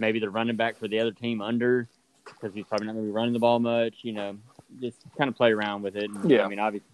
maybe 0.00 0.18
the 0.18 0.28
running 0.28 0.56
back 0.56 0.76
for 0.76 0.88
the 0.88 0.98
other 0.98 1.12
team 1.12 1.40
under 1.40 1.88
because 2.24 2.52
he's 2.52 2.64
probably 2.66 2.86
not 2.86 2.94
going 2.94 3.04
to 3.04 3.10
be 3.10 3.14
running 3.14 3.32
the 3.32 3.38
ball 3.38 3.60
much. 3.60 3.98
You 4.02 4.12
know, 4.12 4.38
just 4.80 4.98
kind 5.16 5.28
of 5.28 5.36
play 5.36 5.52
around 5.52 5.82
with 5.82 5.96
it. 5.96 6.10
And, 6.10 6.28
Yeah. 6.28 6.44
I 6.44 6.48
mean, 6.48 6.58
obviously, 6.58 6.88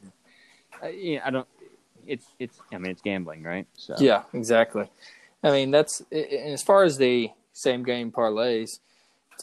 uh, 0.83 0.89
yeah, 0.89 1.21
I 1.25 1.31
don't. 1.31 1.49
It's 2.07 2.27
it's. 2.39 2.61
I 2.73 2.79
mean, 2.79 2.91
it's 2.91 3.01
gambling, 3.01 3.43
right? 3.43 3.67
So 3.79 3.95
Yeah, 3.99 4.25
exactly. 4.35 4.91
I 5.43 5.51
mean, 5.51 5.71
that's 5.71 6.03
and 6.13 6.53
as 6.53 6.63
far 6.63 6.85
as 6.85 6.99
the 6.99 7.31
same 7.55 7.83
game 7.83 8.13
parlays. 8.13 8.81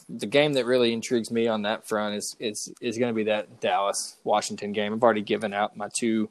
The 0.08 0.26
game 0.26 0.52
that 0.52 0.64
really 0.64 0.92
intrigues 0.92 1.30
me 1.30 1.48
on 1.48 1.62
that 1.62 1.86
front 1.88 2.14
is 2.14 2.36
is 2.38 2.72
is 2.80 2.96
going 2.98 3.12
to 3.12 3.16
be 3.16 3.24
that 3.24 3.60
Dallas 3.60 4.16
Washington 4.22 4.72
game. 4.72 4.92
I've 4.92 5.02
already 5.02 5.22
given 5.22 5.52
out 5.52 5.76
my 5.76 5.88
two 5.88 6.30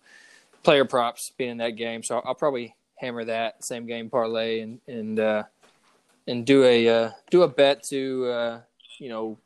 player 0.64 0.86
props 0.86 1.32
being 1.38 1.52
in 1.52 1.58
that 1.58 1.72
game, 1.72 2.04
so 2.04 2.20
I'll, 2.20 2.36
probably 2.36 2.76
hammer 2.96 3.26
that 3.26 3.64
same 3.64 3.86
game 3.86 4.10
parlay 4.10 4.62
and 4.62 4.80
and 4.88 5.20
uh, 5.20 5.44
and 6.28 6.46
do 6.46 6.64
a 6.64 6.88
uh, 6.88 7.12
do 7.30 7.44
a 7.44 7.48
bet 7.48 7.84
to 7.84 8.26
uh, 8.28 8.62
you 8.98 9.10
know 9.10 9.38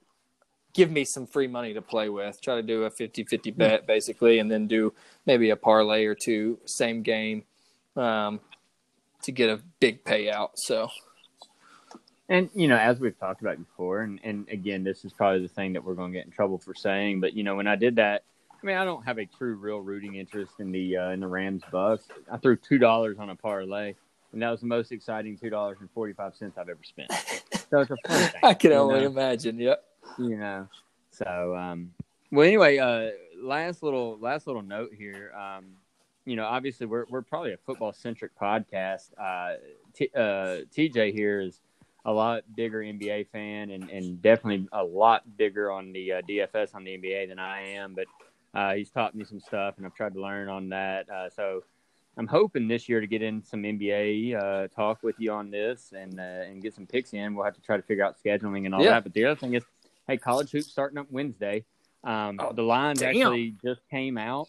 give 0.74 0.92
me 0.92 1.06
some 1.06 1.26
free 1.26 1.48
money 1.48 1.74
to 1.74 1.82
play 1.82 2.10
with. 2.10 2.42
Try 2.42 2.56
to 2.56 2.62
do 2.62 2.84
a 2.84 2.92
50-50 2.92 3.56
bet 3.56 3.88
basically, 3.88 4.40
and 4.40 4.52
then 4.52 4.68
do 4.68 4.94
maybe 5.26 5.50
a 5.50 5.56
parlay 5.56 6.06
or 6.06 6.16
two 6.16 6.60
same 6.66 7.02
game 7.02 7.44
um, 7.96 8.42
to 9.24 9.32
get 9.32 9.50
a 9.50 9.62
big 9.80 10.04
payout. 10.04 10.52
So 10.56 10.90
And 12.28 12.50
you 12.56 12.68
know, 12.68 12.78
as 12.78 13.00
we've 13.00 13.18
talked 13.18 13.42
about 13.42 13.58
before, 13.58 14.02
and 14.02 14.20
and 14.24 14.48
again, 14.50 14.84
this 14.84 15.06
is 15.06 15.14
probably 15.14 15.42
the 15.42 15.48
thing 15.48 15.74
that 15.74 15.84
we're 15.84 15.94
going 15.94 16.12
to 16.12 16.18
get 16.18 16.26
in 16.26 16.32
trouble 16.32 16.58
for 16.58 16.74
saying, 16.74 17.22
but 17.22 17.34
you 17.34 17.44
know, 17.44 17.56
when 17.56 17.68
I 17.68 17.76
did 17.76 17.98
that, 17.98 18.24
I 18.52 18.66
mean, 18.66 18.78
I 18.78 18.86
don't 18.86 19.04
have 19.06 19.20
a 19.20 19.26
true, 19.26 19.56
real 19.56 19.80
rooting 19.80 20.16
interest 20.16 20.54
in 20.60 20.72
the 20.72 20.98
uh, 20.98 21.10
in 21.12 21.20
the 21.20 21.28
Rams 21.28 21.62
Bucks. 21.72 22.08
I 22.32 22.38
threw 22.38 22.56
two 22.56 22.80
dollars 22.80 23.18
on 23.20 23.30
a 23.30 23.36
parlay, 23.36 23.94
and 24.34 24.42
that 24.42 24.50
was 24.50 24.62
the 24.62 24.66
most 24.66 24.92
exciting 24.92 25.38
two 25.38 25.52
dollars 25.52 25.78
and 25.82 25.90
forty 25.92 26.14
five 26.14 26.36
cents 26.36 26.58
I've 26.58 26.70
ever 26.70 26.84
spent. 26.84 27.12
So 27.70 27.82
it's 27.82 27.92
a 27.92 27.98
fun 28.08 28.30
thing. 28.32 28.42
I 28.42 28.54
can 28.56 28.72
only 28.72 29.02
know? 29.02 29.06
imagine. 29.06 29.60
Yep. 29.60 29.84
you 30.18 30.38
know. 30.38 30.68
So, 31.12 31.56
um, 31.56 31.94
well, 32.32 32.48
anyway, 32.48 32.80
uh, 32.80 33.12
last 33.40 33.84
little 33.84 34.18
last 34.20 34.48
little 34.48 34.64
note 34.64 34.94
here. 34.98 35.32
Um, 35.38 35.66
you 36.26 36.36
know, 36.36 36.46
obviously 36.46 36.88
we're 36.88 37.06
we're 37.08 37.22
probably 37.22 37.54
a 37.54 37.58
football 37.58 37.94
centric 37.94 38.32
podcast. 38.40 39.12
Uh, 39.16 39.58
T, 39.94 40.10
uh, 40.16 40.66
TJ 40.76 41.14
here 41.14 41.40
is 41.40 41.62
a 42.06 42.12
lot 42.12 42.44
bigger 42.56 42.80
NBA 42.82 43.28
fan 43.32 43.72
and, 43.72 43.90
and 43.90 44.22
definitely 44.22 44.68
a 44.72 44.84
lot 44.84 45.24
bigger 45.38 45.72
on 45.72 45.92
the 45.92 46.14
uh, 46.14 46.22
DFS 46.22 46.76
on 46.76 46.84
the 46.84 46.92
NBA 46.98 47.30
than 47.30 47.40
I 47.40 47.62
am. 47.74 47.96
But 47.96 48.06
uh, 48.54 48.74
he's 48.76 48.90
taught 48.92 49.16
me 49.16 49.24
some 49.26 49.40
stuff, 49.40 49.76
and 49.78 49.86
I've 49.86 49.96
tried 49.96 50.14
to 50.14 50.22
learn 50.22 50.48
on 50.48 50.70
that. 50.70 51.10
Uh, 51.10 51.30
so 51.30 51.64
I'm 52.18 52.28
hoping 52.28 52.68
this 52.68 52.88
year 52.88 53.02
to 53.02 53.08
get 53.08 53.22
in 53.22 53.44
some 53.44 53.64
NBA 53.64 54.36
uh, 54.36 54.68
talk 54.70 55.04
with 55.04 55.16
you 55.20 55.32
on 55.34 55.50
this 55.52 55.94
and 55.98 56.20
uh, 56.20 56.24
and 56.24 56.62
get 56.62 56.74
some 56.74 56.86
picks 56.86 57.14
in. 57.14 57.36
We'll 57.36 57.44
have 57.46 57.56
to 57.56 57.62
try 57.62 57.76
to 57.76 57.84
figure 57.84 58.06
out 58.06 58.16
scheduling 58.24 58.66
and 58.66 58.74
all 58.76 58.84
Yeah. 58.84 58.92
that. 58.92 59.04
But 59.04 59.14
the 59.14 59.26
other 59.26 59.40
thing 59.40 59.56
is, 59.56 59.64
hey, 60.08 60.18
college 60.18 60.52
hoops 60.52 60.72
starting 60.72 60.98
up 60.98 61.08
Wednesday. 61.10 61.66
Um, 62.04 62.38
Oh, 62.40 62.54
the 62.54 62.62
lines 62.62 63.00
damn. 63.00 63.10
actually 63.10 63.56
just 63.64 63.82
came 63.90 64.18
out. 64.18 64.48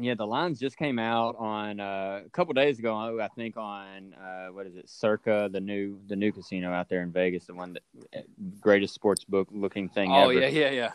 Yeah, 0.00 0.14
the 0.14 0.26
lines 0.26 0.60
just 0.60 0.76
came 0.76 0.98
out 0.98 1.36
on 1.38 1.80
uh, 1.80 2.22
a 2.24 2.30
couple 2.30 2.54
days 2.54 2.78
ago. 2.78 3.18
I 3.20 3.28
think 3.28 3.56
on 3.56 4.14
uh, 4.14 4.46
what 4.48 4.66
is 4.66 4.76
it, 4.76 4.88
Circa, 4.88 5.48
the 5.52 5.60
new 5.60 5.98
the 6.06 6.16
new 6.16 6.32
casino 6.32 6.72
out 6.72 6.88
there 6.88 7.02
in 7.02 7.10
Vegas, 7.10 7.46
the 7.46 7.54
one 7.54 7.74
that 7.74 7.82
uh, 8.16 8.20
greatest 8.60 8.94
sports 8.94 9.24
book 9.24 9.48
looking 9.50 9.88
thing 9.88 10.10
Oh 10.12 10.30
ever. 10.30 10.40
yeah, 10.40 10.48
yeah, 10.48 10.70
yeah. 10.70 10.92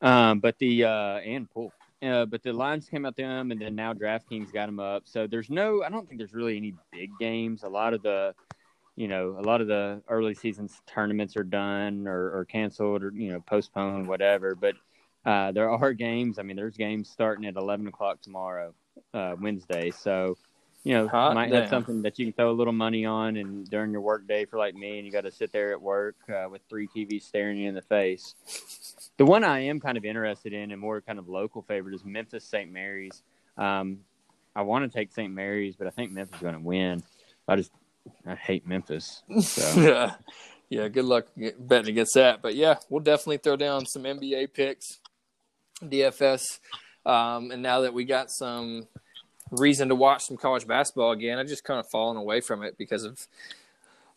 Um, 0.00 0.40
but 0.40 0.58
the 0.58 0.84
uh, 0.84 1.18
and 1.18 1.48
pool. 1.50 1.72
Uh, 2.02 2.26
but 2.26 2.42
the 2.42 2.52
lines 2.52 2.86
came 2.88 3.06
out 3.06 3.16
them, 3.16 3.50
and 3.50 3.58
then 3.58 3.74
now 3.74 3.94
DraftKings 3.94 4.52
got 4.52 4.66
them 4.66 4.78
up. 4.78 5.04
So 5.06 5.26
there's 5.26 5.48
no, 5.48 5.82
I 5.82 5.88
don't 5.88 6.06
think 6.06 6.18
there's 6.18 6.34
really 6.34 6.58
any 6.58 6.74
big 6.92 7.10
games. 7.18 7.62
A 7.62 7.68
lot 7.68 7.94
of 7.94 8.02
the, 8.02 8.34
you 8.94 9.08
know, 9.08 9.36
a 9.38 9.40
lot 9.40 9.62
of 9.62 9.68
the 9.68 10.02
early 10.08 10.34
season 10.34 10.68
tournaments 10.86 11.34
are 11.34 11.44
done 11.44 12.06
or, 12.06 12.36
or 12.36 12.44
canceled 12.44 13.02
or 13.02 13.10
you 13.14 13.32
know 13.32 13.40
postponed, 13.40 14.06
whatever. 14.06 14.54
But 14.54 14.74
uh, 15.24 15.52
there 15.52 15.70
are 15.70 15.92
games. 15.92 16.38
I 16.38 16.42
mean, 16.42 16.56
there's 16.56 16.76
games 16.76 17.08
starting 17.08 17.46
at 17.46 17.56
11 17.56 17.86
o'clock 17.86 18.20
tomorrow, 18.20 18.74
uh, 19.12 19.36
Wednesday. 19.38 19.90
So 19.90 20.36
you 20.84 20.92
know, 20.92 21.08
Hot 21.08 21.34
might 21.34 21.50
damn. 21.50 21.62
have 21.62 21.70
something 21.70 22.02
that 22.02 22.18
you 22.18 22.26
can 22.26 22.34
throw 22.34 22.50
a 22.50 22.52
little 22.52 22.72
money 22.72 23.06
on, 23.06 23.36
and 23.36 23.68
during 23.68 23.90
your 23.90 24.02
work 24.02 24.28
day 24.28 24.44
for 24.44 24.58
like 24.58 24.74
me, 24.74 24.98
and 24.98 25.06
you 25.06 25.12
got 25.12 25.22
to 25.22 25.32
sit 25.32 25.50
there 25.50 25.72
at 25.72 25.80
work 25.80 26.16
uh, 26.28 26.46
with 26.50 26.60
three 26.68 26.86
TVs 26.86 27.22
staring 27.22 27.56
you 27.56 27.68
in 27.70 27.74
the 27.74 27.82
face. 27.82 28.34
The 29.16 29.24
one 29.24 29.44
I 29.44 29.60
am 29.60 29.80
kind 29.80 29.96
of 29.96 30.04
interested 30.04 30.52
in, 30.52 30.72
and 30.72 30.80
more 30.80 31.00
kind 31.00 31.18
of 31.18 31.26
local 31.26 31.62
favorite, 31.62 31.94
is 31.94 32.04
Memphis 32.04 32.44
St. 32.44 32.70
Mary's. 32.70 33.22
Um, 33.56 34.00
I 34.54 34.60
want 34.60 34.90
to 34.90 34.94
take 34.94 35.10
St. 35.10 35.32
Mary's, 35.32 35.74
but 35.74 35.86
I 35.86 35.90
think 35.90 36.12
Memphis 36.12 36.36
is 36.36 36.42
going 36.42 36.54
to 36.54 36.60
win. 36.60 37.02
I 37.48 37.56
just 37.56 37.72
I 38.26 38.34
hate 38.34 38.66
Memphis. 38.66 39.22
So 39.40 39.80
yeah, 39.80 40.14
yeah. 40.68 40.88
Good 40.88 41.06
luck 41.06 41.28
betting 41.58 41.92
against 41.92 42.14
that. 42.14 42.42
But 42.42 42.56
yeah, 42.56 42.76
we'll 42.90 43.02
definitely 43.02 43.38
throw 43.38 43.56
down 43.56 43.86
some 43.86 44.02
NBA 44.02 44.52
picks, 44.52 45.00
DFS, 45.82 46.58
um, 47.06 47.50
and 47.50 47.62
now 47.62 47.80
that 47.80 47.94
we 47.94 48.04
got 48.04 48.30
some 48.30 48.86
reason 49.50 49.88
to 49.88 49.94
watch 49.94 50.24
some 50.24 50.36
college 50.36 50.66
basketball 50.66 51.12
again, 51.12 51.38
I've 51.38 51.48
just 51.48 51.64
kind 51.64 51.78
of 51.80 51.86
fallen 51.90 52.16
away 52.16 52.40
from 52.40 52.62
it 52.62 52.76
because 52.78 53.04
of 53.04 53.18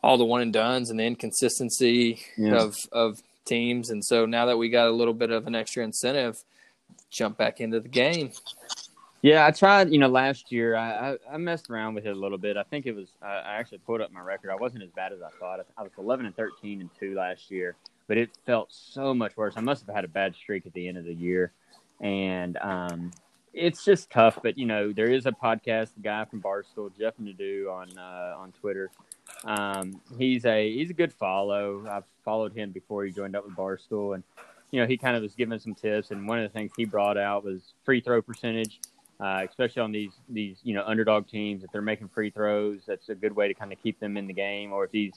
all 0.04 0.18
the 0.18 0.26
one 0.26 0.42
and 0.42 0.54
dones 0.54 0.90
and 0.90 1.00
the 1.00 1.04
inconsistency 1.06 2.22
Yeah. 2.38 2.56
of 2.62 2.76
of 2.92 3.22
teams. 3.46 3.90
And 3.90 4.04
so 4.04 4.26
now 4.26 4.46
that 4.46 4.58
we 4.58 4.70
got 4.70 4.88
a 4.88 4.92
little 4.92 5.14
bit 5.14 5.32
of 5.32 5.48
an 5.48 5.56
extra 5.56 5.84
incentive, 5.84 6.38
jump 7.10 7.38
back 7.38 7.60
into 7.62 7.80
the 7.80 7.88
game. 7.90 8.32
Yeah, 9.22 9.46
I 9.46 9.52
tried. 9.52 9.90
You 9.90 9.98
know, 10.00 10.08
last 10.10 10.52
year 10.52 10.76
I, 10.76 11.12
I, 11.14 11.18
I 11.34 11.38
messed 11.38 11.70
around 11.70 11.96
with 11.96 12.06
it 12.06 12.12
a 12.16 12.20
little 12.20 12.38
bit. 12.38 12.56
I 12.56 12.64
think 12.64 12.86
it 12.86 12.94
was 12.96 13.08
I 13.22 13.28
I 13.38 13.56
actually 13.56 13.80
pulled 13.80 14.02
up 14.02 14.12
my 14.12 14.22
record. 14.22 14.52
I 14.52 14.56
wasn't 14.56 14.84
as 14.84 14.90
bad 14.92 15.12
as 15.12 15.22
I 15.22 15.30
thought. 15.40 15.60
I 15.78 15.82
was 15.84 15.92
11 15.98 16.26
and 16.26 16.36
13 16.36 16.82
and 16.82 16.90
two 17.00 17.16
last 17.16 17.50
year, 17.50 17.76
but 18.08 18.18
it 18.18 18.30
felt 18.46 18.72
so 18.72 19.14
much 19.14 19.36
worse. 19.38 19.54
I 19.58 19.62
must 19.62 19.86
have 19.86 19.96
had 19.96 20.06
a 20.06 20.08
bad 20.08 20.36
streak 20.36 20.66
at 20.66 20.74
the 20.74 20.88
end 20.88 20.98
of 20.98 21.06
the 21.06 21.14
year, 21.14 21.52
and 22.02 22.58
um, 22.62 23.12
it's 23.54 23.84
just 23.84 24.10
tough. 24.10 24.40
But 24.42 24.58
you 24.58 24.66
know, 24.66 24.92
there 24.92 25.12
is 25.12 25.26
a 25.26 25.32
podcast, 25.32 25.94
the 25.96 26.02
guy 26.02 26.26
from 26.26 26.42
Barstool, 26.42 26.92
Jeff 26.98 27.14
Nadeau 27.20 27.72
on 27.72 27.98
uh, 27.98 28.36
on 28.38 28.52
Twitter. 28.54 28.90
Um, 29.44 30.02
he's 30.18 30.46
a 30.46 30.74
he's 30.74 30.90
a 30.90 30.94
good 30.94 31.14
follow. 31.14 31.86
I've 31.90 32.06
followed 32.24 32.54
him 32.54 32.72
before 32.72 33.06
he 33.06 33.12
joined 33.12 33.36
up 33.36 33.46
with 33.46 33.56
Barstool, 33.56 34.16
and 34.16 34.24
you 34.72 34.82
know 34.82 34.88
he 34.88 34.98
kind 34.98 35.16
of 35.16 35.24
was 35.24 35.36
giving 35.36 35.60
some 35.60 35.76
tips. 35.76 36.12
And 36.12 36.28
one 36.28 36.40
of 36.40 36.44
the 36.44 36.58
things 36.58 36.72
he 36.78 36.86
brought 36.86 37.18
out 37.18 37.44
was 37.44 37.74
free 37.84 38.02
throw 38.02 38.22
percentage 38.22 38.80
uh, 39.20 39.46
especially 39.50 39.82
on 39.82 39.92
these 39.92 40.12
these 40.30 40.58
you 40.64 40.74
know 40.74 40.84
underdog 40.86 41.28
teams. 41.28 41.64
If 41.64 41.72
they're 41.72 41.82
making 41.82 42.10
free 42.10 42.30
throws, 42.30 42.82
that's 42.86 43.10
a 43.10 43.16
good 43.16 43.36
way 43.36 43.48
to 43.48 43.54
kind 43.54 43.72
of 43.74 43.82
keep 43.82 44.00
them 44.00 44.18
in 44.18 44.28
the 44.28 44.34
game. 44.34 44.72
Or 44.72 44.86
if 44.86 44.92
these 44.92 45.14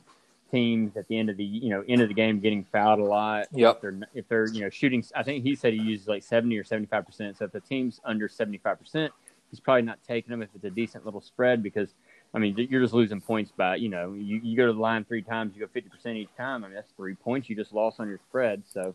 teams 0.50 0.96
at 0.96 1.06
the 1.08 1.18
end 1.18 1.30
of 1.30 1.36
the 1.36 1.44
you 1.44 1.70
know 1.70 1.84
end 1.88 2.02
of 2.02 2.08
the 2.08 2.14
game 2.14 2.40
getting 2.40 2.64
fouled 2.64 2.98
a 3.00 3.04
lot, 3.04 3.46
Yep. 3.52 3.76
if 3.76 3.80
they're 3.82 3.98
if 4.14 4.28
they're 4.28 4.48
you 4.48 4.60
know 4.62 4.70
shooting, 4.70 5.04
I 5.14 5.22
think 5.22 5.44
he 5.44 5.54
said 5.54 5.72
he 5.72 5.80
uses 5.80 6.08
like 6.08 6.22
seventy 6.22 6.58
or 6.58 6.64
seventy 6.64 6.86
five 6.86 7.06
percent. 7.06 7.38
So 7.38 7.44
if 7.46 7.52
the 7.52 7.60
team's 7.60 8.00
under 8.04 8.28
seventy 8.28 8.58
five 8.58 8.78
percent, 8.78 9.12
he's 9.50 9.60
probably 9.60 9.82
not 9.82 9.98
taking 10.06 10.30
them 10.30 10.42
if 10.42 10.48
it's 10.54 10.64
a 10.64 10.70
decent 10.70 11.04
little 11.04 11.20
spread 11.20 11.62
because 11.62 11.88
I 12.32 12.38
mean, 12.38 12.54
you're 12.56 12.80
just 12.80 12.94
losing 12.94 13.20
points 13.20 13.50
by 13.56 13.76
you 13.76 13.88
know 13.88 14.12
you, 14.12 14.40
you 14.42 14.56
go 14.56 14.66
to 14.66 14.72
the 14.72 14.78
line 14.80 15.04
three 15.04 15.22
times, 15.22 15.54
you 15.54 15.60
go 15.60 15.66
fifty 15.72 15.90
percent 15.90 16.16
each 16.16 16.34
time. 16.36 16.62
I 16.64 16.68
mean, 16.68 16.74
that's 16.76 16.92
three 16.96 17.14
points 17.14 17.48
you 17.50 17.56
just 17.56 17.72
lost 17.72 17.98
on 17.98 18.08
your 18.08 18.18
spread. 18.28 18.62
So, 18.72 18.94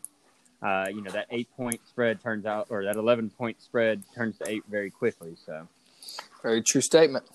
uh, 0.62 0.86
you 0.88 1.02
know 1.02 1.10
that 1.10 1.26
eight 1.30 1.48
point 1.56 1.80
spread 1.86 2.22
turns 2.22 2.46
out, 2.46 2.68
or 2.70 2.84
that 2.84 2.96
eleven 2.96 3.28
point 3.30 3.60
spread 3.60 4.02
turns 4.14 4.38
to 4.38 4.48
eight 4.48 4.62
very 4.70 4.90
quickly. 4.90 5.34
So, 5.44 5.68
very 6.42 6.62
true 6.62 6.80
statement. 6.80 7.26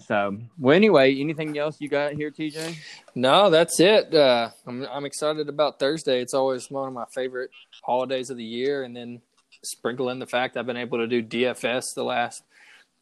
So, 0.00 0.38
well, 0.58 0.74
anyway, 0.74 1.14
anything 1.18 1.56
else 1.58 1.80
you 1.80 1.88
got 1.88 2.12
here, 2.12 2.30
TJ? 2.30 2.76
No, 3.14 3.50
that's 3.50 3.78
it. 3.80 4.14
Uh, 4.14 4.50
I'm 4.66 4.86
I'm 4.86 5.04
excited 5.04 5.48
about 5.48 5.78
Thursday. 5.78 6.20
It's 6.20 6.34
always 6.34 6.70
one 6.70 6.88
of 6.88 6.94
my 6.94 7.06
favorite 7.14 7.50
holidays 7.82 8.30
of 8.30 8.36
the 8.36 8.44
year, 8.44 8.82
and 8.82 8.96
then 8.96 9.20
sprinkle 9.62 10.08
in 10.10 10.18
the 10.18 10.26
fact 10.26 10.56
I've 10.56 10.66
been 10.66 10.76
able 10.76 10.98
to 10.98 11.06
do 11.06 11.22
DFS 11.22 11.94
the 11.94 12.04
last 12.04 12.42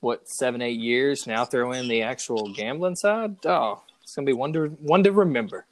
what 0.01 0.29
seven 0.29 0.63
eight 0.63 0.79
years. 0.79 1.27
Now 1.27 1.45
throw 1.45 1.73
in 1.73 1.89
the 1.89 2.03
actual 2.03 2.53
gambling 2.53 2.97
side. 2.97 3.37
Oh, 3.47 3.83
it's 4.03 4.15
gonna 4.15 4.27
be 4.27 4.33
one 4.33 4.53
to 4.55 4.67
one 4.81 5.03
to 5.05 5.13
remember. 5.13 5.67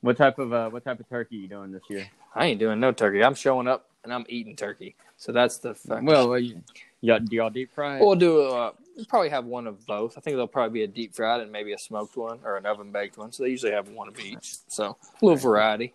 What 0.00 0.16
type 0.16 0.38
of 0.38 0.52
uh, 0.52 0.70
what 0.70 0.84
type 0.84 1.00
of 1.00 1.08
turkey 1.08 1.36
you 1.36 1.48
doing 1.48 1.72
this 1.72 1.82
year? 1.88 2.08
I 2.34 2.46
ain't 2.46 2.60
doing 2.60 2.80
no 2.80 2.92
turkey. 2.92 3.24
I'm 3.24 3.34
showing 3.34 3.66
up 3.66 3.88
and 4.04 4.12
I'm 4.12 4.26
eating 4.28 4.56
turkey. 4.56 4.94
So 5.16 5.32
that's 5.32 5.58
the 5.58 5.74
fact. 5.74 6.04
Well, 6.04 6.38
you, 6.38 6.62
y'all, 7.00 7.18
do 7.18 7.36
y'all 7.36 7.50
deep 7.50 7.74
fry? 7.74 7.98
We'll 7.98 8.14
do. 8.14 8.42
Uh, 8.42 8.72
probably 9.04 9.28
have 9.28 9.44
one 9.44 9.66
of 9.66 9.84
both. 9.86 10.16
I 10.16 10.20
think 10.20 10.34
there'll 10.34 10.48
probably 10.48 10.80
be 10.80 10.84
a 10.84 10.88
deep 10.88 11.14
fried 11.14 11.40
and 11.40 11.52
maybe 11.52 11.72
a 11.72 11.78
smoked 11.78 12.16
one 12.16 12.40
or 12.44 12.56
an 12.56 12.66
oven 12.66 12.92
baked 12.92 13.18
one. 13.18 13.32
So 13.32 13.42
they 13.42 13.50
usually 13.50 13.72
have 13.72 13.88
one 13.88 14.08
of 14.08 14.18
each. 14.18 14.56
So 14.68 14.96
a 15.00 15.24
little 15.24 15.36
variety. 15.36 15.94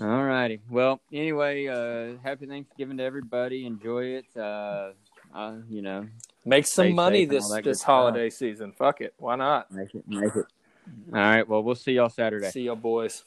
All 0.00 0.24
righty. 0.24 0.60
Well, 0.68 1.00
anyway, 1.10 1.66
uh, 1.68 2.18
happy 2.22 2.46
Thanksgiving 2.46 2.98
to 2.98 3.02
everybody. 3.02 3.64
Enjoy 3.64 4.04
it. 4.04 4.26
Uh, 4.36 4.90
uh, 5.34 5.54
you 5.70 5.80
know, 5.80 6.06
make 6.44 6.66
some 6.66 6.94
money 6.94 7.24
this 7.24 7.50
this 7.62 7.82
holiday 7.82 8.28
stuff. 8.28 8.38
season. 8.38 8.72
Fuck 8.72 9.00
it. 9.00 9.14
Why 9.16 9.36
not? 9.36 9.70
Make 9.70 9.94
it. 9.94 10.04
Make 10.06 10.36
it. 10.36 10.46
All 11.12 11.20
right. 11.20 11.48
Well, 11.48 11.62
we'll 11.62 11.74
see 11.74 11.92
y'all 11.92 12.10
Saturday. 12.10 12.50
See 12.50 12.62
y'all, 12.62 12.76
boys. 12.76 13.24